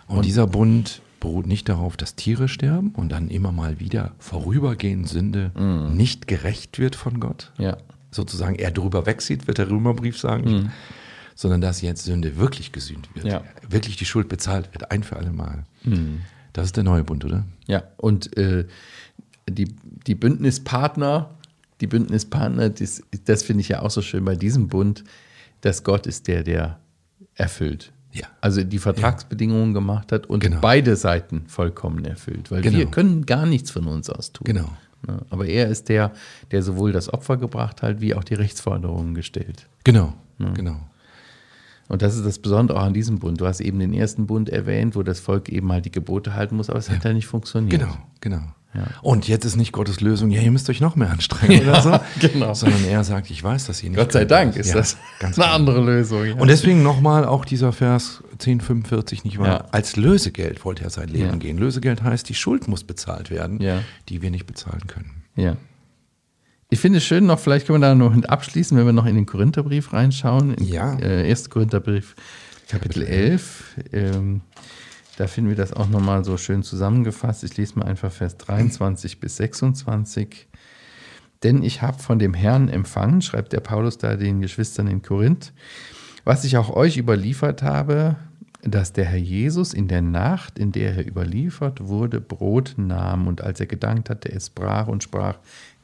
Und, 0.07 0.19
und 0.19 0.27
dieser 0.27 0.47
Bund 0.47 1.03
beruht 1.21 1.47
nicht 1.47 1.69
darauf, 1.69 1.97
dass 1.97 2.17
Tiere 2.17 2.49
sterben 2.49 2.91
und 2.91 3.11
dann 3.11 3.29
immer 3.29 3.51
mal 3.51 3.81
wieder 3.81 4.15
vorübergehend 4.19 5.09
Sünde 5.09 5.53
mm. 5.55 5.97
nicht 5.97 6.27
gerecht 6.29 6.79
wird 6.79 6.97
von 6.97 7.19
Gott. 7.19 7.53
Ja. 7.57 7.79
Sozusagen 8.11 8.57
er 8.57 8.71
drüber 8.71 9.07
wegsieht, 9.07 9.47
wird 9.47 9.57
der 9.59 9.71
Römerbrief 9.71 10.19
sagen. 10.19 10.51
Mm. 10.51 10.73
Sondern 11.35 11.63
dass 11.63 11.81
jetzt 11.81 12.05
Sünde 12.05 12.37
wirklich 12.37 12.73
gesühnt 12.73 13.09
wird. 13.15 13.25
Ja. 13.25 13.43
Wirklich 13.69 13.97
die 13.97 14.05
Schuld 14.05 14.29
bezahlt 14.29 14.73
wird, 14.73 14.91
ein 14.91 15.03
für 15.03 15.17
alle 15.17 15.33
Mal. 15.33 15.65
Mm. 15.83 16.19
Das 16.53 16.67
ist 16.67 16.77
der 16.77 16.85
neue 16.85 17.05
Bund, 17.05 17.25
oder? 17.25 17.45
Ja, 17.67 17.85
und 17.97 18.37
äh, 18.37 18.67
die, 19.49 19.75
die 20.07 20.15
Bündnispartner, 20.15 21.31
die 21.81 21.87
Bündnispartner, 21.87 22.69
das, 22.69 23.03
das 23.25 23.43
finde 23.43 23.63
ich 23.63 23.69
ja 23.69 23.81
auch 23.81 23.91
so 23.91 24.03
schön 24.03 24.27
bei 24.27 24.37
diesem 24.37 24.69
Bund, 24.69 25.05
dass 25.63 25.85
Gott 25.85 26.07
ist 26.07 26.29
der, 26.29 26.43
der 26.45 26.79
erfüllt. 27.35 27.94
Ja. 28.15 28.27
Also 28.41 28.63
die 28.63 28.79
Vertragsbedingungen 28.79 29.69
ja. 29.69 29.75
gemacht 29.75 30.13
hat 30.13 30.27
und 30.27 30.41
genau. 30.41 30.61
beide 30.61 30.95
Seiten 30.97 31.45
vollkommen 31.49 32.05
erfüllt. 32.05 32.51
Weil 32.51 32.63
genau. 32.63 32.79
wir 32.79 32.87
können 32.87 33.27
gar 33.27 33.45
nichts 33.45 33.73
von 33.73 33.87
uns 33.89 34.09
aus 34.09 34.33
tun. 34.33 34.45
Genau. 34.45 34.71
Ne? 35.07 35.21
Aber 35.31 35.47
er 35.47 35.69
ist 35.69 35.89
der, 35.89 36.13
der 36.53 36.63
sowohl 36.63 36.93
das 36.93 37.13
Opfer 37.13 37.37
gebracht 37.37 37.83
hat, 37.83 38.01
wie 38.01 38.15
auch 38.15 38.25
die 38.25 38.35
Rechtsforderungen 38.35 39.15
gestellt. 39.15 39.67
Genau, 39.83 40.15
ja. 40.39 40.47
Ne? 40.47 40.53
genau. 40.55 40.77
Und 41.89 42.03
das 42.03 42.17
ist 42.17 42.25
das 42.25 42.39
Besondere 42.39 42.79
auch 42.79 42.85
an 42.85 42.95
diesem 42.95 43.19
Bund. 43.19 43.41
Du 43.41 43.47
hast 43.47 43.61
eben 43.61 43.79
den 43.79 43.93
ersten 43.93 44.27
Bund 44.27 44.49
erwähnt, 44.49 44.97
wo 44.97 45.03
das 45.03 45.21
Volk 45.21 45.51
eben 45.51 45.71
halt 45.71 45.85
die 45.85 45.91
Gebote 45.91 46.35
halten 46.35 46.57
muss, 46.57 46.71
aber 46.71 46.79
es 46.79 46.89
ja. 46.89 46.95
hat 46.95 47.05
ja 47.05 47.13
nicht 47.13 47.27
funktioniert. 47.27 47.79
Genau, 47.79 47.97
genau. 48.21 48.43
Ja. 48.75 48.83
Und 49.03 49.29
jetzt 49.29 49.45
ist 49.45 49.57
nicht 49.57 49.73
Gottes 49.73 50.01
Lösung, 50.01 50.31
ja, 50.31 50.41
ihr 50.41 50.51
müsst 50.51 50.69
euch 50.69 50.81
noch 50.81 50.97
mehr 50.97 51.11
anstrengen 51.11 51.63
oder 51.63 51.81
so. 51.81 51.99
genau. 52.21 52.55
Sondern 52.55 52.85
er 52.85 53.05
sagt, 53.05 53.31
ich 53.31 53.43
weiß, 53.43 53.67
dass 53.67 53.83
ihr 53.83 53.91
nicht. 53.91 53.99
Gott 53.99 54.13
sei 54.13 54.25
Dank 54.25 54.57
ist 54.57 54.69
ja, 54.69 54.75
das 54.75 54.97
ganz 55.21 55.39
eine 55.39 55.51
andere 55.51 55.81
Lösung. 55.81 56.25
Ja. 56.25 56.35
Und 56.35 56.49
deswegen 56.49 56.83
nochmal 56.83 57.25
auch 57.25 57.45
dieser 57.45 57.73
Vers 57.73 58.23
1045, 58.33 59.25
nicht 59.25 59.39
wahr? 59.39 59.69
Als 59.71 59.97
Lösegeld 59.97 60.65
wollte 60.65 60.85
er 60.85 60.91
sein 60.91 61.09
Leben 61.09 61.39
gehen. 61.39 61.57
Lösegeld 61.57 62.03
heißt, 62.03 62.29
die 62.29 62.35
Schuld 62.35 62.67
muss 62.69 62.85
bezahlt 62.85 63.31
werden, 63.31 63.61
die 64.09 64.23
wir 64.23 64.31
nicht 64.31 64.47
bezahlen 64.47 64.87
können. 64.87 65.23
Ja. 65.37 65.57
Ich 66.71 66.81
finde 66.81 66.99
es 66.99 67.05
schön 67.05 67.27
noch, 67.27 67.39
vielleicht 67.39 67.67
können 67.67 67.81
wir 67.81 67.87
da 67.87 67.95
noch 67.95 68.21
abschließen, 68.25 68.77
wenn 68.77 68.87
wir 68.87 68.93
noch 68.93 69.07
in 69.07 69.15
den 69.15 69.27
Korintherbrief 69.27 69.93
reinschauen. 69.93 70.55
In, 70.55 70.65
ja. 70.65 70.99
Äh, 70.99 71.31
1. 71.31 71.51
Korintherbrief, 71.51 72.17
Kapitel 72.69 73.03
11. 73.05 73.77
Ähm, 73.93 74.41
da 75.17 75.27
finden 75.27 75.51
wir 75.51 75.57
das 75.57 75.73
auch 75.73 75.89
nochmal 75.89 76.25
so 76.25 76.37
schön 76.37 76.63
zusammengefasst. 76.63 77.45
Ich 77.45 77.57
lese 77.57 77.79
mal 77.79 77.87
einfach 77.87 78.13
Vers 78.13 78.37
23 78.39 79.21
bis 79.21 79.37
26. 79.37 80.49
Denn 81.43 81.63
ich 81.63 81.83
habe 81.83 82.03
von 82.03 82.19
dem 82.19 82.35
Herrn 82.35 82.69
empfangen, 82.69 83.23
schreibt 83.23 83.53
der 83.53 83.61
Paulus 83.61 83.99
da 83.99 84.17
den 84.17 84.41
Geschwistern 84.41 84.87
in 84.87 85.03
Korinth, 85.03 85.53
was 86.25 86.45
ich 86.45 86.57
auch 86.57 86.71
euch 86.71 86.97
überliefert 86.97 87.63
habe, 87.63 88.17
dass 88.63 88.95
der 88.95 89.05
Herr 89.05 89.19
Jesus 89.19 89.75
in 89.75 89.89
der 89.89 90.01
Nacht, 90.01 90.59
in 90.59 90.73
der 90.73 90.97
er 90.97 91.07
überliefert 91.07 91.87
wurde, 91.87 92.23
Brot 92.23 92.75
nahm 92.79 93.27
und 93.27 93.43
als 93.43 93.61
er 93.61 93.67
gedankt 93.67 94.09
hatte, 94.09 94.33
es 94.33 94.47
sprach 94.47 94.89
und 94.89 95.03
sprach, 95.03 95.37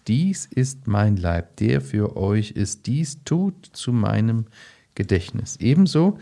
dies 0.09 0.47
ist 0.47 0.87
mein 0.87 1.19
Leib, 1.19 1.57
der 1.57 1.83
für 1.83 2.17
euch 2.17 2.53
ist, 2.53 2.87
dies 2.87 3.23
tut 3.25 3.67
zu 3.73 3.93
meinem 3.93 4.47
Gedächtnis. 4.95 5.57
Ebenso 5.57 6.19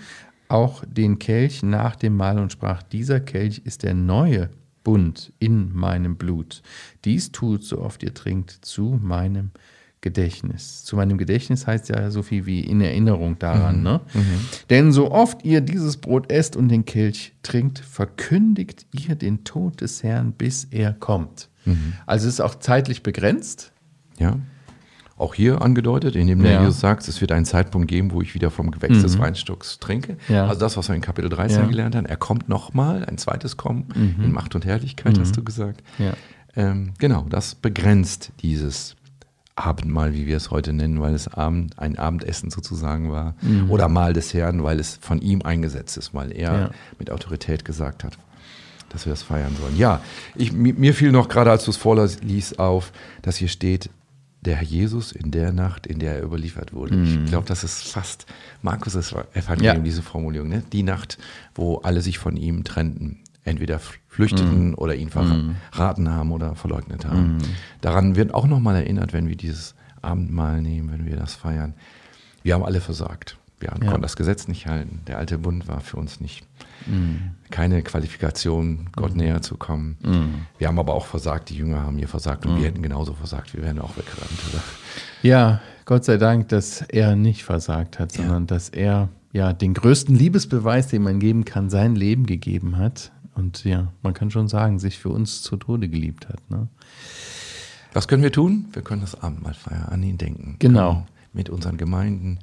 auch 0.48 0.84
den 0.86 1.18
Kelch 1.18 1.62
nach 1.62 1.96
dem 1.96 2.16
Mahl 2.16 2.38
und 2.38 2.52
sprach, 2.52 2.82
dieser 2.82 3.20
Kelch 3.20 3.62
ist 3.64 3.82
der 3.82 3.94
neue 3.94 4.50
Bund 4.84 5.32
in 5.38 5.74
meinem 5.74 6.16
Blut. 6.16 6.62
Dies 7.04 7.32
tut, 7.32 7.64
so 7.64 7.80
oft 7.80 8.02
ihr 8.02 8.14
trinkt, 8.14 8.50
zu 8.62 8.98
meinem 9.02 9.50
Gedächtnis. 10.00 10.84
Zu 10.84 10.96
meinem 10.96 11.18
Gedächtnis 11.18 11.66
heißt 11.66 11.88
ja 11.88 12.10
so 12.10 12.22
viel 12.22 12.46
wie 12.46 12.60
in 12.60 12.80
Erinnerung 12.80 13.38
daran. 13.38 13.78
Mhm. 13.78 13.82
Ne? 13.82 14.00
Mhm. 14.14 14.22
Denn 14.70 14.92
so 14.92 15.10
oft 15.10 15.44
ihr 15.44 15.60
dieses 15.60 15.96
Brot 15.96 16.30
esst 16.30 16.56
und 16.56 16.68
den 16.68 16.84
Kelch 16.84 17.34
trinkt, 17.42 17.80
verkündigt 17.80 18.86
ihr 18.92 19.16
den 19.16 19.44
Tod 19.44 19.80
des 19.80 20.02
Herrn, 20.02 20.32
bis 20.32 20.68
er 20.70 20.92
kommt. 20.92 21.48
Mhm. 21.64 21.94
Also 22.06 22.28
es 22.28 22.34
ist 22.34 22.40
auch 22.40 22.54
zeitlich 22.54 23.02
begrenzt. 23.02 23.72
Ja 24.18 24.38
auch 25.18 25.34
hier 25.34 25.62
angedeutet, 25.62 26.16
indem 26.16 26.42
der 26.42 26.52
ja. 26.52 26.60
Jesus 26.60 26.80
sagt, 26.80 27.06
es 27.08 27.20
wird 27.20 27.32
einen 27.32 27.44
Zeitpunkt 27.44 27.88
geben, 27.88 28.12
wo 28.12 28.22
ich 28.22 28.34
wieder 28.34 28.50
vom 28.50 28.70
Gewächs 28.70 28.98
mhm. 28.98 29.02
des 29.02 29.18
Weinstocks 29.18 29.78
trinke. 29.78 30.16
Ja. 30.28 30.46
Also 30.46 30.60
das, 30.60 30.76
was 30.76 30.88
wir 30.88 30.94
in 30.94 31.00
Kapitel 31.00 31.28
13 31.28 31.62
ja. 31.62 31.66
gelernt 31.66 31.96
haben, 31.96 32.06
er 32.06 32.16
kommt 32.16 32.48
nochmal, 32.48 33.04
ein 33.04 33.18
zweites 33.18 33.56
Kommen 33.56 33.88
mhm. 33.94 34.24
in 34.24 34.32
Macht 34.32 34.54
und 34.54 34.64
Herrlichkeit, 34.64 35.16
mhm. 35.16 35.20
hast 35.20 35.36
du 35.36 35.42
gesagt. 35.42 35.82
Ähm, 36.56 36.92
genau, 36.98 37.26
das 37.28 37.54
begrenzt 37.54 38.32
dieses 38.40 38.96
Abendmahl, 39.56 40.14
wie 40.14 40.26
wir 40.26 40.36
es 40.36 40.50
heute 40.50 40.72
nennen, 40.72 41.00
weil 41.00 41.14
es 41.14 41.28
Abend, 41.28 41.78
ein 41.78 41.98
Abendessen 41.98 42.50
sozusagen 42.50 43.10
war. 43.10 43.34
Mhm. 43.42 43.70
Oder 43.70 43.88
Mahl 43.88 44.12
des 44.12 44.32
Herrn, 44.32 44.62
weil 44.62 44.78
es 44.78 44.98
von 45.00 45.20
ihm 45.20 45.42
eingesetzt 45.42 45.96
ist, 45.96 46.14
weil 46.14 46.32
er 46.32 46.70
mit 46.98 47.10
Autorität 47.10 47.64
gesagt 47.64 48.04
hat, 48.04 48.16
dass 48.88 49.04
wir 49.04 49.10
das 49.10 49.22
feiern 49.22 49.54
sollen. 49.60 49.76
Ja, 49.76 50.00
ich, 50.36 50.52
mir 50.52 50.94
fiel 50.94 51.10
noch 51.10 51.28
gerade, 51.28 51.50
als 51.50 51.64
du 51.64 51.72
es 51.72 51.76
vorliest, 51.76 52.58
auf, 52.58 52.92
dass 53.22 53.36
hier 53.36 53.48
steht, 53.48 53.90
der 54.40 54.56
Herr 54.56 54.64
Jesus 54.64 55.12
in 55.12 55.30
der 55.30 55.52
Nacht, 55.52 55.86
in 55.86 55.98
der 55.98 56.16
er 56.16 56.22
überliefert 56.22 56.72
wurde. 56.72 56.96
Mm. 56.96 57.04
Ich 57.04 57.18
mhm. 57.18 57.26
glaube, 57.26 57.46
das 57.48 57.64
ist 57.64 57.88
fast 57.88 58.26
Markus' 58.62 59.12
Evangelium, 59.34 59.76
ja. 59.76 59.82
diese 59.82 60.02
Formulierung. 60.02 60.48
Ne? 60.48 60.62
Die 60.72 60.82
Nacht, 60.82 61.18
wo 61.54 61.76
alle 61.78 62.00
sich 62.00 62.18
von 62.18 62.36
ihm 62.36 62.64
trennten, 62.64 63.18
entweder 63.44 63.80
flüchteten 64.06 64.70
mm. 64.70 64.74
oder 64.74 64.94
ihn 64.94 65.10
verraten 65.10 66.04
mm. 66.04 66.08
haben 66.08 66.32
oder 66.32 66.54
verleugnet 66.54 67.04
haben. 67.04 67.36
Mhm. 67.36 67.42
Daran 67.80 68.16
wird 68.16 68.32
auch 68.32 68.46
nochmal 68.46 68.76
erinnert, 68.76 69.12
wenn 69.12 69.28
wir 69.28 69.36
dieses 69.36 69.74
Abendmahl 70.02 70.62
nehmen, 70.62 70.92
wenn 70.92 71.06
wir 71.06 71.16
das 71.16 71.34
feiern. 71.34 71.74
Wir 72.42 72.54
haben 72.54 72.64
alle 72.64 72.80
versagt. 72.80 73.36
Wir 73.60 73.70
ja. 73.70 73.78
konnten 73.78 74.02
das 74.02 74.16
Gesetz 74.16 74.48
nicht 74.48 74.66
halten. 74.66 75.00
Der 75.06 75.18
alte 75.18 75.38
Bund 75.38 75.66
war 75.68 75.80
für 75.80 75.96
uns 75.96 76.20
nicht 76.20 76.46
mhm. 76.86 77.32
keine 77.50 77.82
Qualifikation, 77.82 78.90
Gott 78.94 79.12
mhm. 79.12 79.18
näher 79.18 79.42
zu 79.42 79.56
kommen. 79.56 79.96
Mhm. 80.02 80.46
Wir 80.58 80.68
haben 80.68 80.78
aber 80.78 80.94
auch 80.94 81.06
versagt, 81.06 81.50
die 81.50 81.56
Jünger 81.56 81.82
haben 81.82 81.98
hier 81.98 82.08
versagt 82.08 82.46
und 82.46 82.58
wir 82.58 82.66
hätten 82.66 82.82
genauso 82.82 83.14
versagt, 83.14 83.54
wir 83.54 83.62
wären 83.62 83.78
auch 83.80 83.96
weggerannt, 83.96 84.38
oder? 84.52 84.62
Ja, 85.22 85.60
Gott 85.84 86.04
sei 86.04 86.16
Dank, 86.16 86.48
dass 86.48 86.82
er 86.82 87.16
nicht 87.16 87.44
versagt 87.44 87.98
hat, 87.98 88.12
sondern 88.12 88.42
ja. 88.42 88.46
dass 88.46 88.68
er 88.68 89.08
ja 89.32 89.52
den 89.52 89.74
größten 89.74 90.14
Liebesbeweis, 90.14 90.88
den 90.88 91.02
man 91.02 91.18
geben 91.18 91.44
kann, 91.44 91.70
sein 91.70 91.96
Leben 91.96 92.26
gegeben 92.26 92.76
hat. 92.76 93.12
Und 93.34 93.64
ja, 93.64 93.92
man 94.02 94.14
kann 94.14 94.30
schon 94.30 94.48
sagen, 94.48 94.78
sich 94.78 94.98
für 94.98 95.10
uns 95.10 95.42
zu 95.42 95.56
Tode 95.56 95.88
geliebt 95.88 96.28
hat. 96.28 96.50
Ne? 96.50 96.68
Was 97.92 98.08
können 98.08 98.22
wir 98.22 98.32
tun? 98.32 98.66
Wir 98.72 98.82
können 98.82 99.00
das 99.00 99.20
Abendmahl 99.20 99.54
feiern, 99.54 99.84
an 99.84 100.02
ihn 100.02 100.18
denken. 100.18 100.56
Genau. 100.58 101.06
Mit 101.32 101.48
unseren 101.48 101.76
Gemeinden 101.76 102.38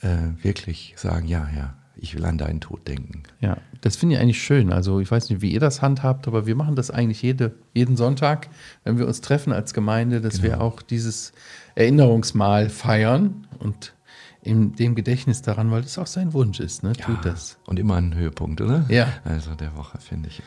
äh, 0.00 0.42
wirklich 0.42 0.94
sagen, 0.96 1.26
ja, 1.26 1.44
Herr, 1.44 1.74
ich 2.00 2.14
will 2.14 2.24
an 2.24 2.38
deinen 2.38 2.60
Tod 2.60 2.86
denken. 2.86 3.24
Ja, 3.40 3.58
das 3.80 3.96
finde 3.96 4.14
ich 4.14 4.20
eigentlich 4.20 4.42
schön. 4.42 4.72
Also 4.72 5.00
ich 5.00 5.10
weiß 5.10 5.30
nicht, 5.30 5.42
wie 5.42 5.50
ihr 5.50 5.60
das 5.60 5.82
handhabt, 5.82 6.28
aber 6.28 6.46
wir 6.46 6.54
machen 6.54 6.76
das 6.76 6.90
eigentlich 6.90 7.22
jede, 7.22 7.54
jeden 7.74 7.96
Sonntag, 7.96 8.48
wenn 8.84 8.98
wir 8.98 9.06
uns 9.06 9.20
treffen 9.20 9.52
als 9.52 9.74
Gemeinde, 9.74 10.20
dass 10.20 10.40
genau. 10.40 10.44
wir 10.44 10.60
auch 10.60 10.82
dieses 10.82 11.32
Erinnerungsmal 11.74 12.68
feiern 12.68 13.46
und 13.58 13.94
in 14.42 14.74
dem 14.76 14.94
Gedächtnis 14.94 15.42
daran, 15.42 15.70
weil 15.70 15.82
das 15.82 15.98
auch 15.98 16.06
sein 16.06 16.32
Wunsch 16.32 16.60
ist, 16.60 16.82
ne? 16.82 16.92
Tut 16.92 17.24
ja, 17.24 17.30
das. 17.30 17.58
Und 17.66 17.78
immer 17.78 17.96
ein 17.96 18.14
Höhepunkt, 18.14 18.60
oder? 18.60 18.84
Ja. 18.88 19.08
Also 19.24 19.54
der 19.54 19.74
Woche, 19.76 19.98
finde 19.98 20.28
ich. 20.28 20.42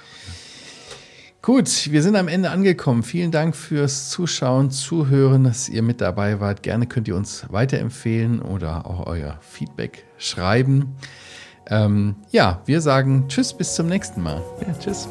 Gut, 1.44 1.92
wir 1.92 2.04
sind 2.04 2.16
am 2.18 2.28
Ende 2.28 2.52
angekommen. 2.52 3.02
Vielen 3.02 3.32
Dank 3.32 3.56
fürs 3.56 4.10
Zuschauen, 4.10 4.70
Zuhören, 4.70 5.44
dass 5.46 5.70
ihr 5.70 5.82
mit 5.82 6.00
dabei 6.00 6.40
wart. 6.40 6.62
Gerne 6.62 6.86
könnt 6.86 7.08
ihr 7.08 7.16
uns 7.16 7.48
weiterempfehlen 7.50 8.44
oder 8.44 8.86
auch 8.86 9.08
euer 9.08 9.40
Feedback 9.42 10.06
schreiben. 10.20 10.96
Ähm, 11.68 12.18
ja, 12.30 12.62
wir 12.66 12.80
sagen 12.80 13.26
Tschüss, 13.28 13.54
bis 13.54 13.74
zum 13.74 13.88
nächsten 13.88 14.22
Mal. 14.22 14.44
Ja, 14.68 14.78
tschüss. 14.78 15.08